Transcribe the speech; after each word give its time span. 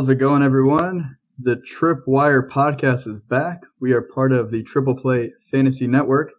How's 0.00 0.08
it 0.08 0.14
going, 0.14 0.42
everyone? 0.42 1.14
The 1.40 1.56
Tripwire 1.56 2.48
podcast 2.48 3.06
is 3.06 3.20
back. 3.20 3.60
We 3.80 3.92
are 3.92 4.00
part 4.00 4.32
of 4.32 4.50
the 4.50 4.62
Triple 4.62 4.94
Play 4.94 5.30
Fantasy 5.50 5.86
Network. 5.86 6.32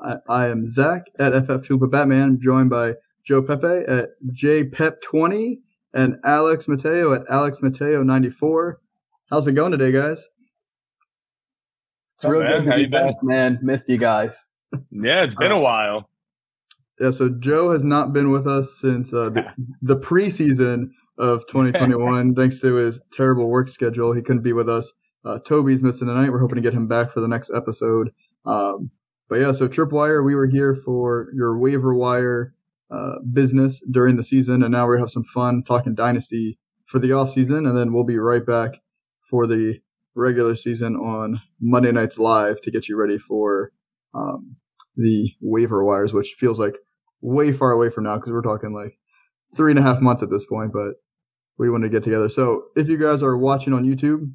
I, 0.00 0.14
I 0.26 0.48
am 0.48 0.66
Zach 0.66 1.02
at 1.18 1.34
FF 1.34 1.68
Chupa 1.68 1.90
Batman, 1.90 2.40
joined 2.40 2.70
by 2.70 2.94
Joe 3.22 3.42
Pepe 3.42 3.84
at 3.86 4.12
JPep20 4.28 5.58
and 5.92 6.16
Alex 6.24 6.66
Mateo 6.66 7.12
at 7.12 7.24
Alex 7.28 7.58
Mateo94. 7.58 8.76
How's 9.28 9.46
it 9.48 9.52
going 9.52 9.72
today, 9.72 9.92
guys? 9.92 10.26
It's 12.16 12.24
real 12.24 12.40
good 12.40 12.64
to 12.64 12.74
be 12.74 12.86
back, 12.86 13.22
man. 13.22 13.58
Missed 13.60 13.86
you 13.90 13.98
guys. 13.98 14.46
Yeah, 14.90 15.24
it's 15.24 15.34
been 15.34 15.52
a 15.52 15.60
while. 15.60 16.08
Yeah, 16.98 17.10
so 17.10 17.28
Joe 17.28 17.70
has 17.70 17.84
not 17.84 18.14
been 18.14 18.30
with 18.30 18.46
us 18.46 18.78
since 18.80 19.12
uh, 19.12 19.28
the, 19.28 19.44
the 19.82 19.96
preseason 19.98 20.88
of 21.18 21.46
2021, 21.48 22.34
thanks 22.34 22.60
to 22.60 22.74
his 22.74 23.00
terrible 23.12 23.48
work 23.48 23.68
schedule. 23.68 24.12
He 24.12 24.22
couldn't 24.22 24.42
be 24.42 24.52
with 24.52 24.68
us. 24.68 24.92
Uh, 25.24 25.38
Toby's 25.38 25.82
missing 25.82 26.08
tonight. 26.08 26.30
We're 26.30 26.38
hoping 26.38 26.56
to 26.56 26.62
get 26.62 26.74
him 26.74 26.86
back 26.86 27.12
for 27.12 27.20
the 27.20 27.28
next 27.28 27.50
episode. 27.54 28.10
Um, 28.44 28.90
but 29.28 29.36
yeah, 29.36 29.52
so 29.52 29.66
Tripwire, 29.66 30.24
we 30.24 30.34
were 30.34 30.46
here 30.46 30.76
for 30.84 31.28
your 31.34 31.58
waiver 31.58 31.94
wire 31.94 32.54
uh, 32.90 33.16
business 33.32 33.80
during 33.90 34.16
the 34.16 34.24
season, 34.24 34.62
and 34.62 34.72
now 34.72 34.86
we're 34.86 34.96
gonna 34.96 35.04
have 35.04 35.10
some 35.10 35.24
fun 35.32 35.62
talking 35.66 35.94
dynasty 35.94 36.58
for 36.86 36.98
the 36.98 37.12
off 37.12 37.32
season, 37.32 37.66
and 37.66 37.76
then 37.76 37.92
we'll 37.92 38.04
be 38.04 38.18
right 38.18 38.44
back 38.44 38.72
for 39.30 39.46
the 39.46 39.80
regular 40.14 40.54
season 40.54 40.94
on 40.96 41.40
Monday 41.60 41.90
nights 41.90 42.18
live 42.18 42.60
to 42.60 42.70
get 42.70 42.88
you 42.88 42.96
ready 42.96 43.18
for 43.18 43.72
um, 44.14 44.56
the 44.96 45.32
waiver 45.40 45.82
wires, 45.84 46.12
which 46.12 46.36
feels 46.38 46.60
like 46.60 46.76
way 47.20 47.52
far 47.52 47.72
away 47.72 47.90
from 47.90 48.04
now 48.04 48.16
because 48.16 48.32
we're 48.32 48.42
talking 48.42 48.72
like 48.72 48.96
three 49.56 49.72
and 49.72 49.78
a 49.78 49.82
half 49.82 50.00
months 50.00 50.22
at 50.22 50.30
this 50.30 50.44
point, 50.44 50.72
but 50.72 50.94
we 51.58 51.70
want 51.70 51.82
to 51.84 51.88
get 51.88 52.02
together. 52.02 52.28
So 52.28 52.64
if 52.76 52.88
you 52.88 52.96
guys 52.96 53.22
are 53.22 53.36
watching 53.36 53.72
on 53.72 53.84
YouTube, 53.84 54.32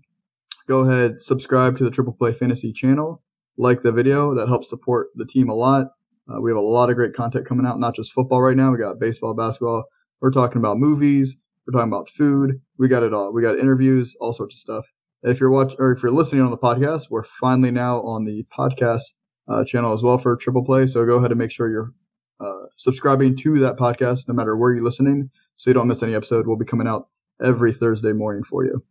go 0.68 0.80
ahead, 0.80 1.22
subscribe 1.22 1.78
to 1.78 1.84
the 1.84 1.92
Triple 1.92 2.14
Play 2.14 2.34
Fantasy 2.34 2.72
channel, 2.72 3.22
like 3.58 3.82
the 3.82 3.92
video. 3.92 4.34
That 4.36 4.48
helps 4.48 4.70
support 4.70 5.10
the 5.16 5.26
team 5.26 5.50
a 5.50 5.54
lot. 5.56 5.88
Uh, 6.32 6.40
we 6.40 6.52
have 6.52 6.58
a 6.58 6.62
lot 6.62 6.90
of 6.90 6.96
great 6.96 7.14
content 7.14 7.46
coming 7.46 7.66
out, 7.66 7.80
not 7.80 7.96
just 7.96 8.14
football 8.14 8.42
right 8.42 8.56
now. 8.56 8.72
We 8.72 8.78
got 8.78 9.00
baseball, 9.00 9.34
basketball. 9.34 9.84
We're 10.22 10.32
talking 10.32 10.60
about 10.60 10.78
movies. 10.78 11.36
We're 11.66 11.74
talking 11.74 11.92
about 11.92 12.10
food. 12.12 12.62
We 12.78 12.88
got 12.88 13.04
it 13.04 13.14
all. 13.14 13.34
We 13.34 13.42
got 13.42 13.60
interviews, 13.60 14.16
all 14.20 14.34
sorts 14.34 14.56
of 14.56 14.60
stuff. 14.60 14.86
If 15.24 15.40
you're 15.40 15.50
watching 15.50 15.76
or 15.80 15.92
if 15.92 16.02
you're 16.02 16.12
listening 16.12 16.44
on 16.44 16.52
the 16.52 16.58
podcast, 16.58 17.08
we're 17.10 17.24
finally 17.24 17.72
now 17.72 18.02
on 18.02 18.26
the 18.26 18.46
podcast 18.58 19.02
uh, 19.48 19.66
channel 19.66 19.94
as 19.94 20.02
well 20.02 20.18
for 20.18 20.36
Triple 20.36 20.64
Play. 20.64 20.88
So 20.88 21.06
go 21.06 21.16
ahead 21.16 21.32
and 21.32 21.40
make 21.40 21.52
sure 21.52 21.70
you're 21.70 21.92
uh, 22.40 22.68
subscribing 22.78 23.36
to 23.38 23.60
that 23.60 23.78
podcast, 23.78 24.28
no 24.28 24.34
matter 24.34 24.56
where 24.56 24.74
you're 24.74 24.84
listening, 24.84 25.30
so 25.60 25.70
you 25.70 25.74
don't 25.74 25.90
miss 25.90 26.02
any 26.04 26.16
episode. 26.16 26.48
We'll 26.48 26.56
be 26.56 26.64
coming 26.64 26.88
out 26.88 27.10
every 27.44 27.74
Thursday 27.74 28.14
morning 28.14 28.44
for 28.46 28.64
you. 28.64 28.82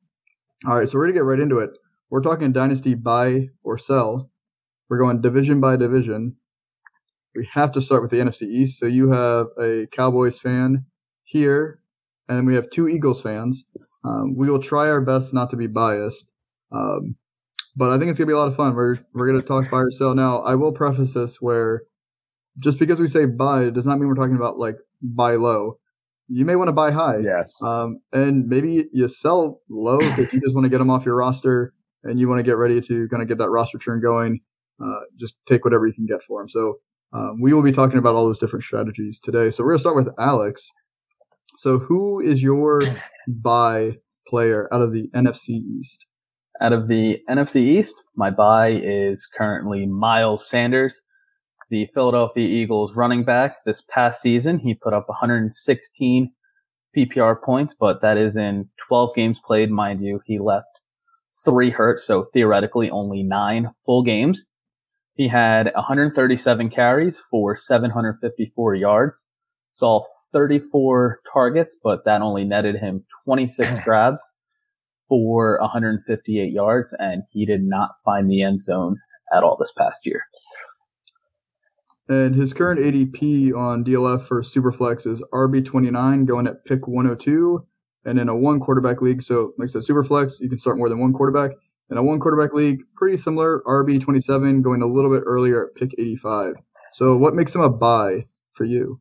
All 0.66 0.78
right, 0.78 0.86
so 0.86 0.98
we're 0.98 1.04
gonna 1.04 1.14
get 1.14 1.24
right 1.24 1.40
into 1.40 1.60
it. 1.60 1.70
We're 2.10 2.20
talking 2.20 2.52
dynasty 2.52 2.94
buy 2.94 3.48
or 3.62 3.78
sell. 3.78 4.30
We're 4.90 4.98
going 4.98 5.22
division 5.22 5.62
by 5.62 5.76
division. 5.76 6.36
We 7.34 7.48
have 7.50 7.72
to 7.72 7.80
start 7.80 8.02
with 8.02 8.10
the 8.10 8.18
NFC 8.18 8.42
East. 8.42 8.78
So 8.78 8.84
you 8.84 9.10
have 9.10 9.46
a 9.58 9.86
Cowboys 9.92 10.38
fan 10.38 10.84
here, 11.24 11.80
and 12.28 12.36
then 12.36 12.44
we 12.44 12.54
have 12.54 12.68
two 12.68 12.86
Eagles 12.86 13.22
fans. 13.22 13.64
Um, 14.04 14.36
we 14.36 14.50
will 14.50 14.62
try 14.62 14.90
our 14.90 15.00
best 15.00 15.32
not 15.32 15.48
to 15.50 15.56
be 15.56 15.68
biased, 15.68 16.34
um, 16.70 17.16
but 17.76 17.88
I 17.88 17.98
think 17.98 18.10
it's 18.10 18.18
gonna 18.18 18.26
be 18.26 18.34
a 18.34 18.38
lot 18.38 18.48
of 18.48 18.56
fun. 18.56 18.74
We're 18.74 18.98
we're 19.14 19.26
gonna 19.26 19.40
talk 19.40 19.70
buy 19.70 19.78
or 19.78 19.90
sell. 19.90 20.14
Now, 20.14 20.40
I 20.40 20.54
will 20.54 20.72
preface 20.72 21.14
this 21.14 21.40
where 21.40 21.84
just 22.58 22.78
because 22.78 23.00
we 23.00 23.08
say 23.08 23.24
buy 23.24 23.70
does 23.70 23.86
not 23.86 23.98
mean 23.98 24.08
we're 24.08 24.16
talking 24.16 24.36
about 24.36 24.58
like 24.58 24.76
buy 25.00 25.36
low. 25.36 25.78
You 26.28 26.44
may 26.44 26.56
want 26.56 26.68
to 26.68 26.72
buy 26.72 26.90
high. 26.90 27.18
Yes. 27.18 27.62
Um, 27.62 28.00
and 28.12 28.46
maybe 28.46 28.86
you 28.92 29.08
sell 29.08 29.60
low 29.68 29.98
because 29.98 30.32
you 30.32 30.40
just 30.40 30.54
want 30.54 30.64
to 30.64 30.68
get 30.68 30.78
them 30.78 30.90
off 30.90 31.06
your 31.06 31.16
roster 31.16 31.72
and 32.04 32.20
you 32.20 32.28
want 32.28 32.38
to 32.38 32.42
get 32.42 32.56
ready 32.56 32.80
to 32.80 33.08
kind 33.08 33.22
of 33.22 33.28
get 33.28 33.38
that 33.38 33.50
roster 33.50 33.78
turn 33.78 34.00
going. 34.00 34.40
Uh, 34.82 35.00
just 35.18 35.36
take 35.46 35.64
whatever 35.64 35.86
you 35.86 35.92
can 35.92 36.06
get 36.06 36.20
for 36.28 36.40
them. 36.40 36.48
So 36.48 36.78
um, 37.12 37.40
we 37.40 37.52
will 37.52 37.62
be 37.62 37.72
talking 37.72 37.98
about 37.98 38.14
all 38.14 38.26
those 38.26 38.38
different 38.38 38.64
strategies 38.64 39.18
today. 39.20 39.50
So 39.50 39.64
we're 39.64 39.72
gonna 39.72 39.80
start 39.80 39.96
with 39.96 40.08
Alex. 40.18 40.68
So 41.58 41.78
who 41.78 42.20
is 42.20 42.42
your 42.42 42.82
buy 43.28 43.96
player 44.28 44.68
out 44.72 44.82
of 44.82 44.92
the 44.92 45.08
NFC 45.14 45.50
East? 45.50 46.06
Out 46.60 46.72
of 46.72 46.88
the 46.88 47.18
NFC 47.30 47.56
East, 47.56 47.94
my 48.16 48.30
buy 48.30 48.80
is 48.82 49.28
currently 49.32 49.86
Miles 49.86 50.48
Sanders 50.48 51.00
the 51.70 51.88
Philadelphia 51.94 52.46
Eagles 52.46 52.94
running 52.94 53.24
back 53.24 53.64
this 53.64 53.82
past 53.82 54.22
season. 54.22 54.58
He 54.58 54.74
put 54.74 54.92
up 54.92 55.08
116 55.08 56.32
PPR 56.96 57.42
points, 57.42 57.74
but 57.78 58.00
that 58.02 58.16
is 58.16 58.36
in 58.36 58.68
12 58.86 59.14
games 59.14 59.38
played, 59.44 59.70
mind 59.70 60.00
you. 60.00 60.20
He 60.24 60.38
left 60.38 60.66
three 61.44 61.70
hurt, 61.70 62.00
so 62.00 62.24
theoretically 62.32 62.90
only 62.90 63.22
nine 63.22 63.70
full 63.84 64.02
games. 64.02 64.44
He 65.14 65.28
had 65.28 65.72
137 65.74 66.70
carries 66.70 67.18
for 67.30 67.56
754 67.56 68.74
yards, 68.76 69.26
saw 69.72 70.04
34 70.32 71.20
targets, 71.32 71.76
but 71.82 72.04
that 72.04 72.22
only 72.22 72.44
netted 72.44 72.76
him 72.76 73.04
26 73.24 73.78
grabs 73.84 74.22
for 75.08 75.58
158 75.60 76.52
yards, 76.52 76.94
and 76.98 77.22
he 77.30 77.46
did 77.46 77.62
not 77.62 77.90
find 78.04 78.30
the 78.30 78.42
end 78.42 78.62
zone 78.62 78.98
at 79.34 79.42
all 79.42 79.56
this 79.58 79.72
past 79.76 80.04
year. 80.04 80.22
And 82.08 82.34
his 82.34 82.54
current 82.54 82.80
ADP 82.80 83.54
on 83.54 83.84
DLF 83.84 84.26
for 84.26 84.42
Superflex 84.42 85.06
is 85.06 85.20
RB29 85.32 86.24
going 86.24 86.46
at 86.46 86.64
pick 86.64 86.88
102. 86.88 87.66
And 88.06 88.18
in 88.18 88.30
a 88.30 88.36
one 88.36 88.60
quarterback 88.60 89.02
league, 89.02 89.22
so 89.22 89.52
like 89.58 89.68
I 89.68 89.72
said, 89.72 89.82
Superflex, 89.82 90.40
you 90.40 90.48
can 90.48 90.58
start 90.58 90.78
more 90.78 90.88
than 90.88 91.00
one 91.00 91.12
quarterback. 91.12 91.50
In 91.90 91.98
a 91.98 92.02
one 92.02 92.20
quarterback 92.20 92.54
league, 92.54 92.80
pretty 92.96 93.18
similar, 93.18 93.60
RB27 93.66 94.62
going 94.62 94.82
a 94.82 94.86
little 94.86 95.10
bit 95.10 95.22
earlier 95.26 95.66
at 95.66 95.74
pick 95.74 95.94
85. 95.98 96.54
So 96.92 97.16
what 97.16 97.34
makes 97.34 97.54
him 97.54 97.60
a 97.60 97.68
buy 97.68 98.26
for 98.54 98.64
you? 98.64 99.00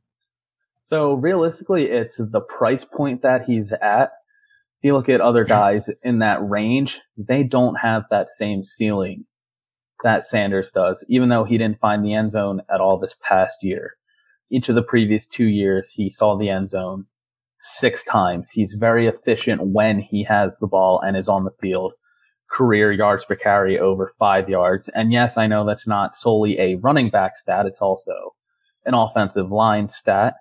So 0.84 1.14
realistically, 1.14 1.86
it's 1.86 2.18
the 2.18 2.42
price 2.42 2.84
point 2.84 3.22
that 3.22 3.46
he's 3.46 3.72
at. 3.72 4.12
If 4.80 4.84
you 4.84 4.94
look 4.94 5.10
at 5.10 5.22
other 5.22 5.44
guys 5.44 5.90
in 6.04 6.20
that 6.20 6.48
range, 6.48 7.00
they 7.18 7.44
don't 7.44 7.76
have 7.76 8.04
that 8.10 8.28
same 8.36 8.64
ceiling 8.64 9.26
that 10.04 10.26
Sanders 10.26 10.72
does, 10.72 11.04
even 11.08 11.30
though 11.30 11.44
he 11.44 11.58
didn't 11.58 11.80
find 11.80 12.04
the 12.04 12.14
end 12.14 12.32
zone 12.32 12.62
at 12.74 12.82
all 12.82 13.00
this 13.00 13.16
past 13.22 13.64
year. 13.64 13.94
Each 14.50 14.70
of 14.70 14.76
the 14.76 14.84
previous 14.84 15.28
two 15.28 15.48
years, 15.48 15.90
he 15.90 16.10
saw 16.10 16.38
the 16.38 16.50
end 16.50 16.70
zone 16.70 17.06
six 17.62 18.04
times. 18.04 18.50
He's 18.52 18.74
very 18.74 19.08
efficient 19.08 19.68
when 19.68 20.00
he 20.00 20.24
has 20.24 20.58
the 20.60 20.68
ball 20.68 21.02
and 21.02 21.18
is 21.18 21.28
on 21.28 21.44
the 21.44 21.52
field. 21.60 21.94
Career 22.50 22.92
yards 22.94 23.26
per 23.26 23.36
carry 23.36 23.78
over 23.78 24.14
five 24.18 24.48
yards. 24.48 24.90
And 24.90 25.12
yes, 25.12 25.38
I 25.38 25.48
know 25.48 25.66
that's 25.66 25.88
not 25.88 26.16
solely 26.16 26.58
a 26.60 26.76
running 26.76 27.10
back 27.10 27.38
stat. 27.38 27.66
It's 27.66 27.82
also 27.82 28.36
an 28.86 28.94
offensive 28.94 29.52
line 29.52 29.90
stat. 29.90 30.36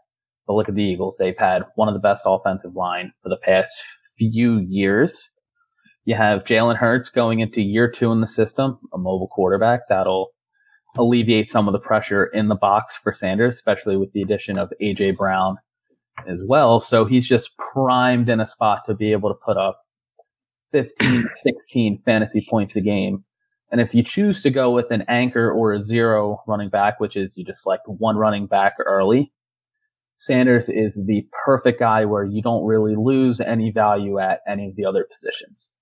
But 0.46 0.54
look 0.54 0.68
at 0.68 0.76
the 0.76 0.84
Eagles. 0.84 1.16
They've 1.18 1.36
had 1.36 1.64
one 1.74 1.88
of 1.88 1.94
the 1.94 2.00
best 2.00 2.22
offensive 2.24 2.76
line 2.76 3.12
for 3.22 3.28
the 3.28 3.38
past 3.38 3.82
few 4.16 4.58
years. 4.58 5.28
You 6.06 6.14
have 6.14 6.44
Jalen 6.44 6.76
Hurts 6.76 7.10
going 7.10 7.40
into 7.40 7.60
year 7.60 7.90
two 7.90 8.12
in 8.12 8.20
the 8.20 8.28
system, 8.28 8.78
a 8.94 8.98
mobile 8.98 9.26
quarterback 9.26 9.88
that'll 9.88 10.30
alleviate 10.96 11.50
some 11.50 11.66
of 11.66 11.72
the 11.72 11.80
pressure 11.80 12.26
in 12.26 12.46
the 12.46 12.54
box 12.54 12.96
for 12.96 13.12
Sanders, 13.12 13.56
especially 13.56 13.96
with 13.96 14.12
the 14.12 14.22
addition 14.22 14.56
of 14.56 14.72
AJ 14.80 15.16
Brown 15.16 15.58
as 16.28 16.42
well. 16.46 16.78
So 16.78 17.06
he's 17.06 17.28
just 17.28 17.58
primed 17.58 18.28
in 18.28 18.38
a 18.38 18.46
spot 18.46 18.82
to 18.86 18.94
be 18.94 19.10
able 19.10 19.30
to 19.30 19.34
put 19.34 19.56
up 19.56 19.80
15, 20.70 21.28
16 21.42 22.02
fantasy 22.04 22.46
points 22.48 22.76
a 22.76 22.80
game. 22.80 23.24
And 23.72 23.80
if 23.80 23.92
you 23.92 24.04
choose 24.04 24.42
to 24.44 24.50
go 24.50 24.70
with 24.70 24.92
an 24.92 25.02
anchor 25.08 25.50
or 25.50 25.72
a 25.72 25.82
zero 25.82 26.40
running 26.46 26.68
back, 26.68 27.00
which 27.00 27.16
is 27.16 27.36
you 27.36 27.44
just 27.44 27.64
select 27.64 27.82
one 27.88 28.16
running 28.16 28.46
back 28.46 28.74
early, 28.78 29.32
Sanders 30.18 30.68
is 30.68 31.00
the 31.04 31.26
perfect 31.44 31.80
guy 31.80 32.04
where 32.04 32.24
you 32.24 32.42
don't 32.42 32.64
really 32.64 32.94
lose 32.94 33.40
any 33.40 33.72
value 33.72 34.20
at 34.20 34.40
any 34.46 34.68
of 34.68 34.76
the 34.76 34.84
other 34.84 35.04
positions. 35.12 35.72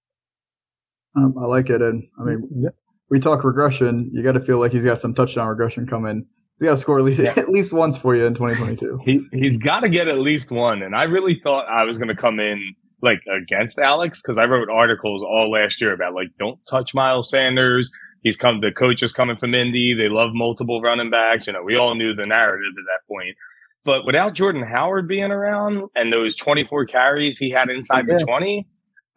Um, 1.17 1.35
I 1.41 1.45
like 1.45 1.71
it, 1.71 1.81
and 1.81 2.07
I 2.21 2.25
mean, 2.25 2.49
yeah. 2.57 2.71
we 3.11 3.21
talk 3.21 3.45
regression. 3.45 4.11
You 4.13 4.23
got 4.23 4.33
to 4.33 4.41
feel 4.41 4.59
like 4.59 4.73
he's 4.73 4.85
got 4.85 5.01
some 5.01 5.15
touchdown 5.15 5.49
regression 5.49 5.87
coming. 5.87 6.27
He's 6.59 6.67
got 6.67 6.75
to 6.75 6.81
score 6.81 6.99
at 6.99 7.05
least 7.05 7.21
yeah. 7.21 7.35
at 7.37 7.49
least 7.49 7.73
once 7.73 7.97
for 7.97 8.17
you 8.17 8.25
in 8.25 8.35
2022. 8.35 9.01
He 9.05 9.27
he's 9.33 9.59
got 9.59 9.81
to 9.81 9.89
get 9.89 10.09
at 10.09 10.19
least 10.19 10.51
one, 10.51 10.83
and 10.83 10.95
I 10.95 11.05
really 11.05 11.41
thought 11.43 11.67
I 11.69 11.85
was 11.85 11.99
going 11.99 12.09
to 12.09 12.17
come 12.17 12.41
in 12.41 12.75
like 13.03 13.21
against 13.31 13.79
Alex 13.79 14.21
because 14.23 14.39
I 14.39 14.45
wrote 14.45 14.69
articles 14.71 15.23
all 15.23 15.51
last 15.51 15.81
year 15.81 15.93
about 15.93 16.15
like 16.15 16.29
don't 16.39 16.59
touch 16.69 16.95
Miles 16.95 17.31
Sanders. 17.31 17.91
He's 18.23 18.37
come. 18.37 18.61
The 18.61 18.73
coach 18.73 19.03
is 19.03 19.13
coming 19.13 19.37
from 19.37 19.55
Indy. 19.55 19.95
They 19.95 20.09
love 20.09 20.31
multiple 20.33 20.81
running 20.81 21.11
backs. 21.11 21.47
You 21.47 21.53
know, 21.53 21.63
we 21.63 21.77
all 21.77 21.95
knew 21.95 22.15
the 22.15 22.27
narrative 22.27 22.73
at 22.77 22.85
that 22.85 23.07
point. 23.07 23.37
But 23.85 24.07
without 24.07 24.33
Jordan 24.33 24.63
Howard 24.63 25.07
being 25.07 25.31
around 25.31 25.91
and 25.95 26.11
those 26.11 26.35
24 26.35 26.87
carries 26.87 27.37
he 27.37 27.51
had 27.51 27.69
inside 27.69 28.07
yeah. 28.09 28.17
the 28.17 28.25
20, 28.25 28.67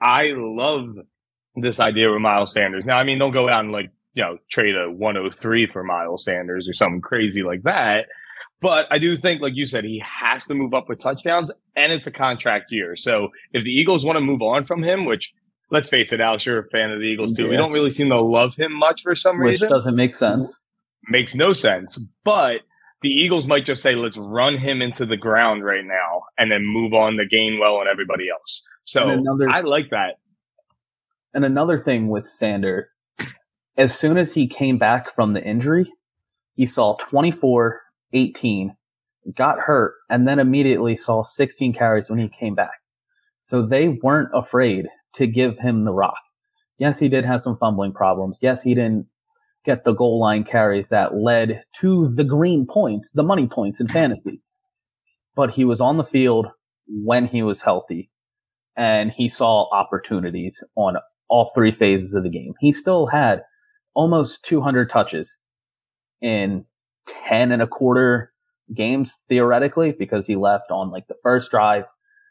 I 0.01 0.33
love 0.35 0.89
this 1.61 1.79
idea 1.79 2.11
with 2.11 2.21
Miles 2.21 2.51
Sanders. 2.53 2.85
Now, 2.85 2.97
I 2.97 3.03
mean, 3.03 3.19
don't 3.19 3.31
go 3.31 3.49
out 3.49 3.61
and 3.61 3.71
like, 3.71 3.91
you 4.13 4.23
know, 4.23 4.37
trade 4.49 4.75
a 4.75 4.91
103 4.91 5.67
for 5.67 5.83
Miles 5.83 6.23
Sanders 6.23 6.67
or 6.67 6.73
something 6.73 7.01
crazy 7.01 7.43
like 7.43 7.63
that. 7.63 8.07
But 8.59 8.87
I 8.89 8.97
do 8.97 9.17
think, 9.17 9.41
like 9.41 9.53
you 9.55 9.67
said, 9.67 9.83
he 9.83 10.01
has 10.03 10.45
to 10.45 10.55
move 10.55 10.73
up 10.73 10.89
with 10.89 10.99
touchdowns, 10.99 11.51
and 11.75 11.91
it's 11.91 12.07
a 12.07 12.11
contract 12.11 12.71
year. 12.71 12.95
So 12.95 13.29
if 13.53 13.63
the 13.63 13.69
Eagles 13.69 14.03
want 14.03 14.17
to 14.17 14.21
move 14.21 14.41
on 14.41 14.65
from 14.65 14.81
him, 14.81 15.05
which 15.05 15.31
let's 15.69 15.89
face 15.89 16.11
it, 16.11 16.21
Alex, 16.21 16.45
you're 16.45 16.59
a 16.59 16.69
fan 16.69 16.91
of 16.91 16.99
the 16.99 17.05
Eagles 17.05 17.33
too. 17.33 17.43
Yeah. 17.43 17.49
We 17.49 17.57
don't 17.57 17.71
really 17.71 17.91
seem 17.91 18.09
to 18.09 18.19
love 18.19 18.55
him 18.55 18.73
much 18.73 19.03
for 19.03 19.13
some 19.13 19.39
Which 19.39 19.49
reason. 19.51 19.67
Which 19.67 19.75
doesn't 19.75 19.95
make 19.95 20.15
sense. 20.15 20.57
Makes 21.09 21.35
no 21.35 21.53
sense. 21.53 22.03
But 22.23 22.61
the 23.03 23.09
Eagles 23.09 23.45
might 23.45 23.63
just 23.65 23.83
say, 23.83 23.93
let's 23.95 24.17
run 24.17 24.57
him 24.57 24.81
into 24.81 25.05
the 25.05 25.17
ground 25.17 25.63
right 25.63 25.85
now 25.85 26.23
and 26.39 26.51
then 26.51 26.65
move 26.65 26.93
on 26.93 27.17
to 27.17 27.25
Gainwell 27.25 27.79
and 27.79 27.87
everybody 27.87 28.27
else. 28.29 28.67
So 28.85 29.09
another- 29.09 29.49
I 29.49 29.61
like 29.61 29.91
that. 29.91 30.15
And 31.37 31.45
another 31.45 31.79
thing 31.79 32.07
with 32.07 32.27
Sanders, 32.27 32.95
as 33.77 33.95
soon 33.95 34.17
as 34.17 34.33
he 34.33 34.47
came 34.47 34.79
back 34.79 35.13
from 35.13 35.33
the 35.33 35.43
injury, 35.43 35.93
he 36.55 36.65
saw 36.65 36.95
24, 36.95 37.79
18, 38.13 38.75
got 39.35 39.59
hurt, 39.59 39.93
and 40.09 40.27
then 40.27 40.39
immediately 40.39 40.97
saw 40.97 41.21
16 41.21 41.75
carries 41.75 42.09
when 42.09 42.17
he 42.17 42.27
came 42.27 42.55
back. 42.55 42.81
So 43.43 43.63
they 43.63 43.99
weren't 44.01 44.31
afraid 44.33 44.87
to 45.17 45.27
give 45.27 45.59
him 45.59 45.85
the 45.85 45.93
rock. 45.93 46.17
Yes, 46.79 46.97
he 46.97 47.07
did 47.07 47.23
have 47.23 47.43
some 47.43 47.55
fumbling 47.55 47.93
problems. 47.93 48.39
Yes, 48.41 48.63
he 48.63 48.73
didn't 48.73 49.05
get 49.63 49.83
the 49.83 49.93
goal 49.93 50.19
line 50.19 50.43
carries 50.43 50.89
that 50.89 51.17
led 51.17 51.63
to 51.81 52.07
the 52.15 52.23
green 52.23 52.65
points, 52.65 53.11
the 53.11 53.21
money 53.21 53.45
points 53.45 53.79
in 53.79 53.87
fantasy. 53.89 54.41
But 55.35 55.51
he 55.51 55.65
was 55.65 55.81
on 55.81 55.97
the 55.97 56.03
field 56.03 56.47
when 56.87 57.27
he 57.27 57.43
was 57.43 57.61
healthy 57.61 58.09
and 58.75 59.11
he 59.11 59.29
saw 59.29 59.69
opportunities 59.71 60.63
on 60.75 60.97
all 61.29 61.51
three 61.53 61.71
phases 61.71 62.13
of 62.13 62.23
the 62.23 62.29
game. 62.29 62.53
He 62.59 62.71
still 62.71 63.07
had 63.07 63.43
almost 63.93 64.43
200 64.45 64.89
touches 64.89 65.35
in 66.21 66.65
10 67.27 67.51
and 67.51 67.61
a 67.61 67.67
quarter 67.67 68.31
games 68.75 69.13
theoretically 69.29 69.93
because 69.97 70.27
he 70.27 70.35
left 70.35 70.71
on 70.71 70.91
like 70.91 71.07
the 71.07 71.15
first 71.23 71.51
drive 71.51 71.85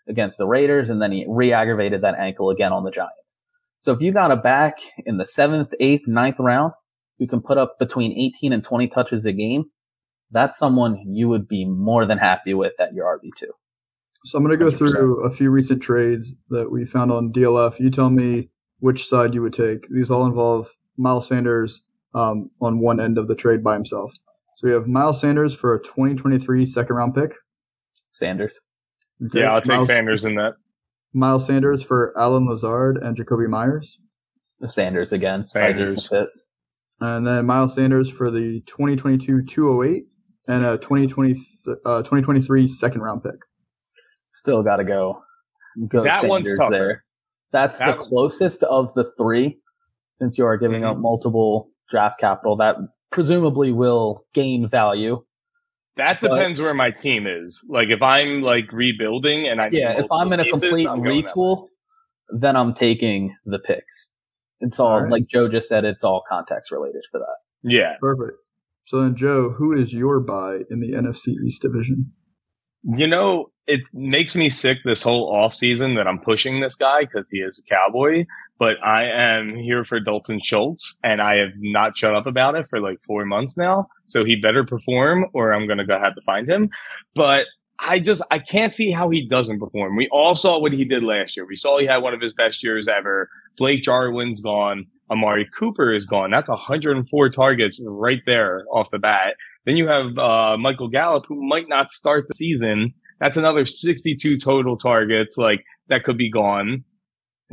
against 0.08 0.38
the 0.38 0.46
Raiders 0.46 0.90
and 0.90 1.00
then 1.00 1.12
he 1.12 1.24
re-aggravated 1.28 2.02
that 2.02 2.18
ankle 2.18 2.50
again 2.50 2.72
on 2.72 2.84
the 2.84 2.90
Giants. 2.90 3.36
So 3.80 3.92
if 3.92 4.00
you 4.00 4.12
got 4.12 4.30
a 4.30 4.36
back 4.36 4.74
in 5.04 5.18
the 5.18 5.24
seventh, 5.24 5.72
eighth, 5.80 6.06
ninth 6.06 6.36
round 6.38 6.72
who 7.18 7.26
can 7.26 7.40
put 7.40 7.58
up 7.58 7.78
between 7.78 8.18
18 8.18 8.52
and 8.52 8.62
20 8.62 8.88
touches 8.88 9.24
a 9.24 9.32
game, 9.32 9.64
that's 10.30 10.58
someone 10.58 10.98
you 11.06 11.28
would 11.28 11.48
be 11.48 11.64
more 11.64 12.04
than 12.04 12.18
happy 12.18 12.52
with 12.52 12.72
at 12.80 12.92
your 12.92 13.06
RB2. 13.18 13.48
So 14.24 14.38
I'm 14.38 14.44
going 14.44 14.58
to 14.58 14.70
go 14.70 14.76
100%. 14.76 14.90
through 14.90 15.24
a 15.24 15.30
few 15.30 15.50
recent 15.50 15.80
trades 15.80 16.34
that 16.50 16.70
we 16.70 16.84
found 16.84 17.12
on 17.12 17.32
DLF. 17.32 17.78
You 17.78 17.90
tell 17.90 18.10
me 18.10 18.48
which 18.80 19.08
side 19.08 19.34
you 19.34 19.42
would 19.42 19.54
take. 19.54 19.88
These 19.88 20.10
all 20.10 20.26
involve 20.26 20.68
Miles 20.96 21.28
Sanders 21.28 21.82
um, 22.14 22.50
on 22.60 22.80
one 22.80 23.00
end 23.00 23.18
of 23.18 23.28
the 23.28 23.34
trade 23.34 23.62
by 23.62 23.74
himself. 23.74 24.10
So 24.56 24.68
we 24.68 24.72
have 24.72 24.86
Miles 24.86 25.20
Sanders 25.20 25.54
for 25.54 25.74
a 25.74 25.82
2023 25.82 26.64
second 26.66 26.96
round 26.96 27.14
pick. 27.14 27.34
Sanders. 28.12 28.58
Okay. 29.26 29.40
Yeah, 29.40 29.52
I'll 29.54 29.60
take 29.60 29.68
Miles, 29.68 29.86
Sanders 29.86 30.24
in 30.24 30.34
that. 30.36 30.54
Miles 31.12 31.46
Sanders 31.46 31.82
for 31.82 32.18
Allen 32.18 32.46
Lazard 32.46 32.98
and 32.98 33.16
Jakobi 33.16 33.48
Meyers. 33.48 33.98
Sanders 34.66 35.12
again. 35.12 35.46
Sanders. 35.48 36.10
And 37.00 37.26
then 37.26 37.44
Miles 37.44 37.74
Sanders 37.74 38.08
for 38.08 38.30
the 38.30 38.62
2022 38.66 39.44
208 39.44 40.04
and 40.48 40.64
a 40.64 40.78
2020, 40.78 41.34
uh, 41.84 41.98
2023 42.02 42.68
second 42.68 43.00
round 43.02 43.22
pick. 43.22 43.34
Still 44.30 44.62
got 44.62 44.76
to 44.76 44.84
go. 44.84 45.22
Go 45.88 46.04
That 46.04 46.26
one's 46.26 46.46
Sanders 46.46 46.58
tougher. 46.58 46.70
there. 46.70 47.04
That's 47.56 47.78
That- 47.78 47.96
the 47.98 48.04
closest 48.04 48.62
of 48.64 48.92
the 48.94 49.04
three, 49.16 49.58
since 50.20 50.36
you 50.36 50.44
are 50.44 50.58
giving 50.58 50.82
Mm-hmm. 50.82 50.90
up 50.90 50.98
multiple 50.98 51.70
draft 51.90 52.20
capital 52.20 52.54
that 52.56 52.76
presumably 53.10 53.72
will 53.72 54.26
gain 54.34 54.68
value. 54.68 55.24
That 55.96 56.20
But- 56.20 56.34
depends 56.36 56.60
where 56.60 56.74
my 56.74 56.90
team 56.90 57.26
is. 57.26 57.64
Like 57.68 57.88
if 57.88 58.02
I'm 58.02 58.42
like 58.42 58.70
rebuilding 58.72 59.48
and 59.48 59.60
I 59.62 59.70
Yeah, 59.72 59.98
if 59.98 60.06
I'm 60.12 60.30
in 60.34 60.40
a 60.40 60.44
pieces, 60.44 60.60
complete 60.60 60.86
I'm 60.86 61.02
going 61.02 61.22
that 61.24 61.34
way. 61.36 61.42
retool, 61.46 61.68
then 62.28 62.56
I'm 62.56 62.74
taking 62.74 63.34
the 63.46 63.58
picks. 63.58 64.10
It's 64.60 64.78
all, 64.78 64.88
All 64.88 65.00
right. 65.02 65.10
like 65.12 65.26
Joe 65.26 65.48
just 65.48 65.68
said, 65.68 65.84
it's 65.86 66.04
all 66.04 66.22
context 66.28 66.70
related 66.70 67.02
for 67.10 67.18
that. 67.20 67.36
Yeah. 67.62 67.96
Perfect. 68.00 68.36
So 68.84 69.00
then, 69.00 69.16
Joe, 69.16 69.50
who 69.50 69.72
is 69.72 69.92
your 69.94 70.20
buy 70.20 70.60
in 70.70 70.80
the 70.80 70.92
NFC 70.92 71.28
East 71.46 71.62
division? 71.62 72.12
You 72.88 73.06
know, 73.06 73.50
it 73.66 73.80
makes 73.92 74.36
me 74.36 74.48
sick 74.48 74.78
this 74.84 75.02
whole 75.02 75.34
off 75.34 75.54
season 75.54 75.96
that 75.96 76.06
I'm 76.06 76.20
pushing 76.20 76.60
this 76.60 76.76
guy 76.76 77.00
because 77.00 77.26
he 77.30 77.38
is 77.38 77.58
a 77.58 77.62
cowboy, 77.62 78.24
but 78.58 78.76
I 78.84 79.04
am 79.04 79.56
here 79.56 79.84
for 79.84 79.98
Dalton 79.98 80.40
Schultz 80.42 80.96
and 81.02 81.20
I 81.20 81.36
have 81.36 81.50
not 81.56 81.96
shut 81.96 82.14
up 82.14 82.26
about 82.26 82.54
it 82.54 82.66
for 82.70 82.80
like 82.80 82.98
four 83.04 83.24
months 83.24 83.56
now. 83.56 83.88
So 84.06 84.24
he 84.24 84.36
better 84.36 84.64
perform 84.64 85.26
or 85.32 85.52
I'm 85.52 85.66
going 85.66 85.78
to 85.78 85.84
go 85.84 85.98
have 85.98 86.14
to 86.14 86.20
find 86.22 86.48
him. 86.48 86.70
But 87.16 87.46
I 87.80 87.98
just, 87.98 88.22
I 88.30 88.38
can't 88.38 88.72
see 88.72 88.92
how 88.92 89.10
he 89.10 89.26
doesn't 89.28 89.58
perform. 89.58 89.96
We 89.96 90.08
all 90.12 90.34
saw 90.34 90.58
what 90.58 90.72
he 90.72 90.84
did 90.84 91.02
last 91.02 91.36
year. 91.36 91.46
We 91.46 91.56
saw 91.56 91.78
he 91.78 91.86
had 91.86 91.98
one 91.98 92.14
of 92.14 92.20
his 92.20 92.32
best 92.34 92.62
years 92.62 92.86
ever. 92.88 93.28
Blake 93.58 93.82
Jarwin's 93.82 94.40
gone. 94.40 94.86
Amari 95.10 95.48
Cooper 95.58 95.92
is 95.92 96.06
gone. 96.06 96.30
That's 96.30 96.48
104 96.48 97.30
targets 97.30 97.80
right 97.84 98.22
there 98.26 98.64
off 98.72 98.90
the 98.90 98.98
bat. 98.98 99.34
Then 99.66 99.76
you 99.76 99.88
have 99.88 100.16
uh, 100.16 100.56
Michael 100.56 100.88
Gallup, 100.88 101.26
who 101.28 101.46
might 101.46 101.68
not 101.68 101.90
start 101.90 102.26
the 102.28 102.34
season. 102.34 102.94
That's 103.20 103.36
another 103.36 103.66
62 103.66 104.38
total 104.38 104.76
targets, 104.76 105.36
like 105.36 105.64
that 105.88 106.04
could 106.04 106.16
be 106.16 106.30
gone. 106.30 106.84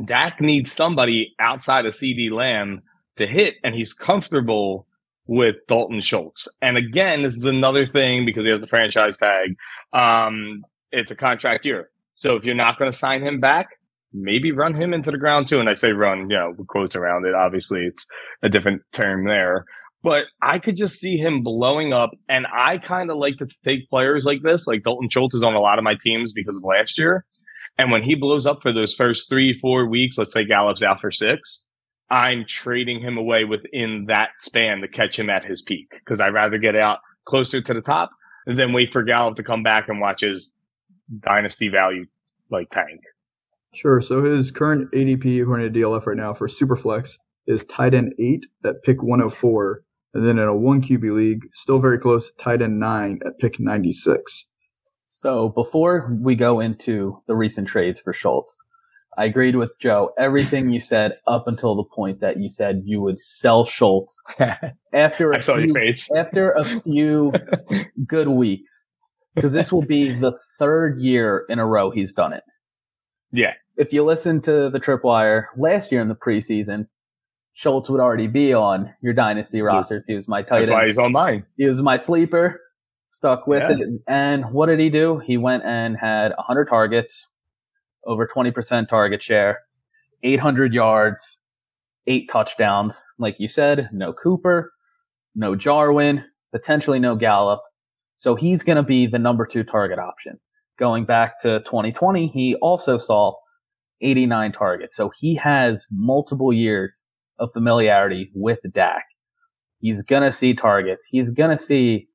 Dak 0.04 0.40
needs 0.40 0.72
somebody 0.72 1.34
outside 1.38 1.86
of 1.86 1.94
CeeDee 1.94 2.30
Lamb 2.30 2.82
to 3.16 3.26
hit, 3.26 3.56
and 3.62 3.74
he's 3.74 3.92
comfortable 3.92 4.86
with 5.26 5.56
Dalton 5.68 6.00
Schultz. 6.00 6.48
And 6.62 6.76
again, 6.76 7.22
this 7.22 7.34
is 7.34 7.44
another 7.44 7.86
thing 7.86 8.26
because 8.26 8.44
he 8.44 8.50
has 8.50 8.60
the 8.60 8.66
franchise 8.66 9.16
tag. 9.16 9.56
Um, 9.92 10.62
it's 10.92 11.10
a 11.10 11.16
contract 11.16 11.64
year. 11.64 11.90
So 12.14 12.36
if 12.36 12.44
you're 12.44 12.54
not 12.54 12.78
going 12.78 12.90
to 12.90 12.96
sign 12.96 13.22
him 13.22 13.40
back, 13.40 13.68
maybe 14.12 14.52
run 14.52 14.74
him 14.74 14.92
into 14.94 15.10
the 15.10 15.18
ground 15.18 15.46
too. 15.46 15.60
And 15.60 15.68
I 15.68 15.74
say 15.74 15.92
run, 15.92 16.30
you 16.30 16.36
know, 16.36 16.54
with 16.56 16.68
quotes 16.68 16.94
around 16.94 17.26
it. 17.26 17.34
Obviously, 17.34 17.84
it's 17.84 18.06
a 18.42 18.48
different 18.48 18.82
term 18.92 19.26
there. 19.26 19.64
But 20.04 20.26
I 20.42 20.58
could 20.58 20.76
just 20.76 21.00
see 21.00 21.16
him 21.16 21.42
blowing 21.42 21.92
up. 21.92 22.10
And 22.28 22.46
I 22.46 22.78
kind 22.78 23.10
of 23.10 23.16
like 23.16 23.38
to 23.38 23.48
take 23.64 23.88
players 23.88 24.24
like 24.24 24.42
this. 24.42 24.66
Like 24.66 24.84
Dalton 24.84 25.08
Schultz 25.08 25.34
is 25.34 25.42
on 25.42 25.54
a 25.54 25.60
lot 25.60 25.78
of 25.78 25.84
my 25.84 25.96
teams 26.00 26.32
because 26.32 26.56
of 26.56 26.62
last 26.62 26.98
year. 26.98 27.24
And 27.78 27.90
when 27.90 28.02
he 28.02 28.14
blows 28.14 28.46
up 28.46 28.62
for 28.62 28.72
those 28.72 28.94
first 28.94 29.28
three, 29.28 29.58
four 29.58 29.88
weeks, 29.88 30.16
let's 30.16 30.32
say 30.32 30.44
Gallup's 30.44 30.82
out 30.82 31.00
for 31.00 31.10
six, 31.10 31.66
I'm 32.10 32.44
trading 32.46 33.00
him 33.00 33.16
away 33.16 33.44
within 33.44 34.04
that 34.08 34.28
span 34.38 34.80
to 34.82 34.88
catch 34.88 35.18
him 35.18 35.30
at 35.30 35.44
his 35.44 35.62
peak 35.62 35.88
because 35.90 36.20
I'd 36.20 36.34
rather 36.34 36.58
get 36.58 36.76
out 36.76 36.98
closer 37.24 37.60
to 37.60 37.74
the 37.74 37.80
top 37.80 38.10
than 38.46 38.72
wait 38.72 38.92
for 38.92 39.02
Gallup 39.02 39.36
to 39.36 39.42
come 39.42 39.62
back 39.62 39.88
and 39.88 40.00
watch 40.00 40.20
his 40.20 40.52
dynasty 41.20 41.68
value 41.68 42.06
like 42.50 42.70
tank. 42.70 43.00
Sure. 43.74 44.00
So 44.00 44.22
his 44.22 44.50
current 44.50 44.90
ADP 44.92 45.42
according 45.42 45.72
to 45.72 45.78
DLF 45.78 46.06
right 46.06 46.16
now 46.16 46.34
for 46.34 46.46
Superflex 46.46 47.16
is 47.46 47.64
tight 47.64 47.94
end 47.94 48.14
eight 48.18 48.46
at 48.64 48.82
pick 48.82 49.02
104, 49.02 49.82
and 50.14 50.26
then 50.26 50.38
in 50.38 50.48
a 50.48 50.56
one 50.56 50.80
QB 50.80 51.12
league, 51.14 51.42
still 51.54 51.80
very 51.80 51.98
close, 51.98 52.30
tight 52.38 52.62
end 52.62 52.78
nine 52.78 53.20
at 53.26 53.38
pick 53.38 53.58
96. 53.58 54.46
So 55.06 55.50
before 55.50 56.16
we 56.20 56.34
go 56.34 56.60
into 56.60 57.20
the 57.26 57.36
recent 57.36 57.68
trades 57.68 58.00
for 58.00 58.12
Schultz, 58.12 58.56
I 59.16 59.26
agreed 59.26 59.56
with 59.56 59.70
Joe. 59.80 60.12
Everything 60.18 60.70
you 60.70 60.80
said 60.80 61.12
up 61.26 61.46
until 61.46 61.76
the 61.76 61.84
point 61.84 62.20
that 62.20 62.38
you 62.38 62.48
said 62.48 62.82
you 62.84 63.00
would 63.00 63.20
sell 63.20 63.64
Schultz 63.64 64.16
after 64.92 65.30
a 65.32 65.38
I 65.38 65.40
saw 65.40 65.54
few, 65.56 65.66
your 65.66 65.74
face. 65.74 66.10
after 66.16 66.50
a 66.52 66.64
few 66.80 67.32
good 68.06 68.28
weeks, 68.28 68.86
because 69.34 69.52
this 69.52 69.72
will 69.72 69.84
be 69.84 70.12
the 70.12 70.32
third 70.58 71.00
year 71.00 71.44
in 71.48 71.58
a 71.58 71.66
row 71.66 71.90
he's 71.90 72.12
done 72.12 72.32
it. 72.32 72.42
Yeah. 73.32 73.52
If 73.76 73.92
you 73.92 74.04
listen 74.04 74.40
to 74.42 74.70
the 74.70 74.80
Tripwire 74.80 75.46
last 75.56 75.90
year 75.92 76.00
in 76.00 76.08
the 76.08 76.14
preseason, 76.16 76.86
Schultz 77.54 77.88
would 77.88 78.00
already 78.00 78.26
be 78.26 78.52
on 78.52 78.92
your 79.00 79.12
dynasty 79.12 79.62
rosters. 79.62 80.04
He 80.06 80.14
was 80.14 80.26
my 80.28 80.42
tight 80.42 80.60
That's 80.60 80.70
why 80.70 80.86
he's 80.86 80.98
on 80.98 81.12
mine. 81.12 81.46
He 81.56 81.64
was 81.66 81.80
my 81.80 81.96
sleeper. 81.96 82.60
Stuck 83.06 83.46
with 83.46 83.62
Yeah. 83.62 83.76
it. 83.78 83.88
And 84.08 84.50
what 84.52 84.66
did 84.66 84.80
he 84.80 84.90
do? 84.90 85.18
He 85.18 85.36
went 85.36 85.64
and 85.64 85.96
had 85.96 86.32
100 86.36 86.66
targets, 86.68 87.28
over 88.04 88.26
20% 88.26 88.88
target 88.88 89.22
share, 89.22 89.60
800 90.24 90.74
yards, 90.74 91.38
eight 92.08 92.28
touchdowns. 92.28 93.00
Like 93.18 93.38
you 93.38 93.46
said, 93.46 93.88
no 93.92 94.12
Cooper, 94.12 94.72
no 95.36 95.54
Jarwin, 95.54 96.24
potentially 96.50 96.98
no 96.98 97.14
Gallup. 97.14 97.60
So 98.16 98.34
he's 98.34 98.62
going 98.64 98.76
to 98.76 98.82
be 98.82 99.06
the 99.06 99.18
number 99.18 99.46
two 99.46 99.62
target 99.62 99.98
option. 100.00 100.40
Going 100.76 101.04
back 101.04 101.40
to 101.42 101.60
2020, 101.60 102.26
he 102.28 102.56
also 102.56 102.98
saw 102.98 103.34
89 104.00 104.52
targets. 104.52 104.96
So 104.96 105.12
he 105.16 105.36
has 105.36 105.86
multiple 105.92 106.52
years 106.52 107.04
of 107.38 107.50
familiarity 107.52 108.30
with 108.34 108.60
Dak. 108.72 109.04
He's 109.80 110.02
going 110.02 110.22
to 110.22 110.32
see 110.32 110.54
targets. 110.54 111.06
He's 111.06 111.30
going 111.30 111.50
to 111.50 111.62
see 111.62 112.08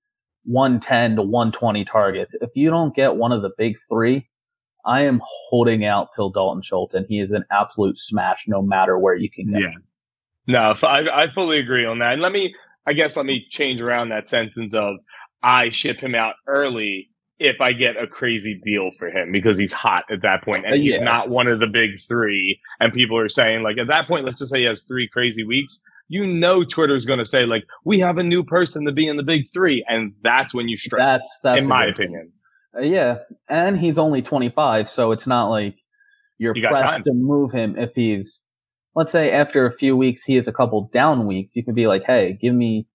110 0.46 1.18
to 1.18 1.22
120 1.22 1.86
targets. 1.86 2.36
If 2.42 2.50
you 2.56 2.70
don't 2.70 2.96
get 2.96 3.16
one 3.16 3.32
of 3.32 3.42
the 3.42 3.52
big 3.58 3.78
three, 3.88 4.28
I 4.86 5.02
am 5.02 5.22
holding 5.24 5.86
out 5.86 6.10
till 6.16 6.30
Dalton 6.30 6.64
Schultz, 6.64 6.96
and 6.96 7.06
he 7.08 7.20
is 7.20 7.32
an 7.32 7.44
absolute 7.52 7.98
smash 7.98 8.46
no 8.48 8.62
matter 8.62 8.98
where 8.98 9.16
you 9.16 9.30
can 9.30 9.52
get. 9.52 9.62
Yeah. 9.62 9.74
No, 10.48 10.72
f- 10.72 10.84
I, 10.84 11.02
I 11.10 11.32
fully 11.32 11.60
agree 11.60 11.86
on 11.86 12.00
that. 12.00 12.14
And 12.14 12.22
let 12.22 12.32
me, 12.32 12.56
I 12.88 12.94
guess, 12.94 13.16
let 13.16 13.26
me 13.26 13.46
change 13.50 13.82
around 13.82 14.10
that 14.10 14.28
sentence 14.28 14.74
of 14.74 14.96
I 15.44 15.70
ship 15.70 16.00
him 16.00 16.16
out 16.16 16.36
early 16.48 17.10
if 17.40 17.62
I 17.62 17.72
get 17.74 17.96
a 17.96 18.06
crazy 18.06 18.60
deal 18.66 18.92
for 19.00 19.10
him 19.10 19.32
because 19.32 19.58
he's 19.58 19.72
hot 19.74 20.04
at 20.12 20.22
that 20.24 20.44
point 20.44 20.66
and 20.66 20.76
he's 20.76 20.96
Yeah. 20.96 21.04
not 21.04 21.30
one 21.30 21.48
of 21.48 21.60
the 21.60 21.68
big 21.68 21.92
three. 22.08 22.60
And 22.80 22.92
people 22.94 23.18
are 23.18 23.30
saying 23.30 23.64
like 23.64 23.78
at 23.78 23.88
that 23.88 24.08
point, 24.08 24.26
let's 24.26 24.40
just 24.40 24.52
say 24.52 24.60
he 24.60 24.66
has 24.66 24.82
three 24.82 25.08
crazy 25.08 25.44
weeks. 25.46 25.80
You 26.10 26.26
know, 26.28 26.64
Twitter's 26.64 27.06
going 27.06 27.20
to 27.20 27.26
say 27.26 27.46
like, 27.46 27.64
we 27.86 28.00
have 28.00 28.18
a 28.18 28.24
new 28.24 28.44
person 28.44 28.84
to 28.86 28.92
be 28.92 29.08
in 29.08 29.16
the 29.16 29.24
big 29.24 29.46
three. 29.54 29.86
And 29.88 30.14
that's 30.24 30.54
when 30.54 30.68
you 30.68 30.76
strike, 30.76 31.00
That's 31.00 31.40
that's 31.44 31.62
in 31.62 31.68
my 31.68 31.86
opinion. 31.86 32.32
Uh, 32.78 32.82
yeah, 32.82 33.20
and 33.48 33.80
he's 33.80 33.98
only 33.98 34.22
25, 34.22 34.90
so 34.92 35.12
it's 35.12 35.26
not 35.26 35.48
like 35.50 35.76
you're 36.40 36.56
You 36.56 36.68
pressed 36.68 36.84
time. 36.86 37.04
to 37.04 37.14
move 37.14 37.52
him 37.52 37.76
if 37.78 37.96
he's, 37.96 38.42
let's 38.96 39.12
say, 39.12 39.32
after 39.32 39.66
a 39.66 39.72
few 39.78 39.96
weeks 39.98 40.24
he 40.24 40.36
has 40.36 40.48
a 40.48 40.54
couple 40.54 40.90
down 40.94 41.26
weeks. 41.26 41.56
You 41.56 41.64
can 41.64 41.74
be 41.74 41.88
like, 41.88 42.04
hey, 42.06 42.38
give 42.42 42.54
me 42.54 42.86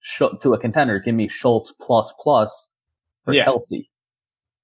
Sch- 0.00 0.22
to 0.40 0.54
a 0.54 0.58
contender, 0.58 0.98
give 0.98 1.14
me 1.14 1.28
Schultz 1.28 1.72
plus 1.80 2.12
plus 2.20 2.70
for 3.24 3.34
Yeah. 3.34 3.44
Kelce. 3.46 3.86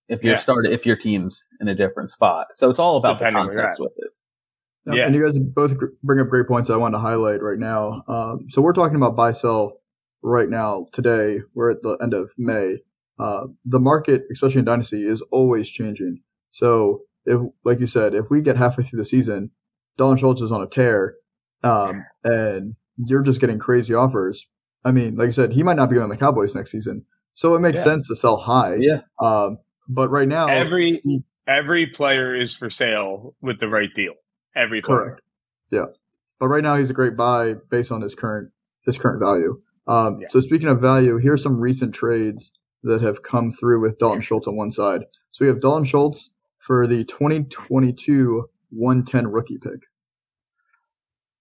If 0.08 0.22
you're 0.22 0.34
Yeah. 0.34 0.38
started, 0.40 0.72
if 0.72 0.86
your 0.86 0.96
team's 0.96 1.44
in 1.60 1.68
a 1.68 1.74
different 1.74 2.10
spot, 2.10 2.48
so 2.54 2.70
it's 2.70 2.78
all 2.78 2.96
about 2.96 3.18
the 3.18 3.24
Depending 3.24 3.44
where 3.46 3.52
you're 3.54 3.62
context 3.62 3.80
with 3.80 3.92
it. 3.96 4.10
Yep, 4.86 4.94
Yeah. 4.96 5.06
And 5.06 5.14
you 5.14 5.24
guys 5.24 5.36
both 5.38 5.74
bring 6.04 6.20
up 6.20 6.28
great 6.28 6.46
points 6.46 6.68
that 6.68 6.74
I 6.74 6.76
wanted 6.76 6.96
to 6.98 7.00
highlight 7.00 7.42
right 7.42 7.58
now. 7.58 8.02
Um, 8.06 8.46
so 8.50 8.62
we're 8.62 8.72
talking 8.72 8.96
about 8.96 9.16
buy 9.16 9.32
sell 9.32 9.80
right 10.22 10.48
now 10.48 10.86
today. 10.92 11.40
We're 11.54 11.70
at 11.70 11.82
the 11.82 11.98
end 12.02 12.14
of 12.14 12.30
May. 12.38 12.76
Uh, 13.18 13.46
the 13.64 13.80
market, 13.80 14.24
especially 14.30 14.60
in 14.60 14.64
Dynasty, 14.64 15.06
is 15.06 15.22
always 15.32 15.68
changing. 15.68 16.20
So 16.52 17.02
if, 17.24 17.40
like 17.64 17.80
you 17.80 17.86
said, 17.88 18.14
if 18.14 18.30
we 18.30 18.40
get 18.42 18.56
halfway 18.56 18.84
through 18.84 18.98
the 19.00 19.06
season, 19.06 19.50
Dalton 19.96 20.18
Schultz 20.18 20.40
is 20.42 20.52
on 20.52 20.62
a 20.62 20.66
tear, 20.68 21.16
um, 21.64 22.04
and 22.24 22.76
you're 23.06 23.22
just 23.22 23.40
getting 23.40 23.58
crazy 23.58 23.94
offers. 23.94 24.46
I 24.84 24.92
mean, 24.92 25.16
like 25.16 25.28
I 25.28 25.30
said, 25.32 25.52
he 25.52 25.62
might 25.64 25.76
not 25.76 25.88
be 25.88 25.94
going 25.94 26.04
on 26.04 26.10
the 26.10 26.16
Cowboys 26.16 26.54
next 26.54 26.70
season, 26.70 27.04
so 27.34 27.54
it 27.56 27.60
makes 27.60 27.78
Yeah. 27.78 27.84
sense 27.84 28.06
to 28.08 28.14
sell 28.14 28.36
high. 28.36 28.76
Yeah. 28.78 29.00
Um, 29.20 29.58
but 29.88 30.10
right 30.10 30.28
now, 30.28 30.46
Every, 30.48 31.02
every 31.46 31.86
player 31.86 32.34
is 32.34 32.54
for 32.54 32.70
sale 32.70 33.34
with 33.40 33.60
the 33.60 33.68
right 33.68 33.90
deal. 33.94 34.14
Every 34.54 34.82
player. 34.82 34.98
Correct. 34.98 35.20
Yeah. 35.70 35.86
But 36.38 36.48
right 36.48 36.62
now 36.62 36.76
he's 36.76 36.90
a 36.90 36.94
great 36.94 37.16
buy 37.16 37.54
based 37.70 37.92
on 37.92 38.00
his 38.00 38.14
current 38.14 38.50
his 38.84 38.96
current 38.98 39.20
value. 39.20 39.60
Um, 39.86 40.20
Yeah. 40.20 40.28
So 40.30 40.40
speaking 40.40 40.68
of 40.68 40.80
value, 40.80 41.16
here's 41.18 41.42
some 41.42 41.58
recent 41.58 41.94
trades 41.94 42.52
that 42.82 43.00
have 43.02 43.22
come 43.22 43.52
through 43.52 43.80
with 43.80 43.98
Dalton 43.98 44.20
Schultz 44.20 44.46
on 44.46 44.56
one 44.56 44.70
side. 44.70 45.02
So 45.32 45.44
we 45.44 45.48
have 45.48 45.60
Dalton 45.60 45.84
Schultz 45.84 46.30
for 46.58 46.86
the 46.86 47.04
2022 47.04 48.48
110 48.70 49.26
rookie 49.28 49.58
pick. 49.58 49.80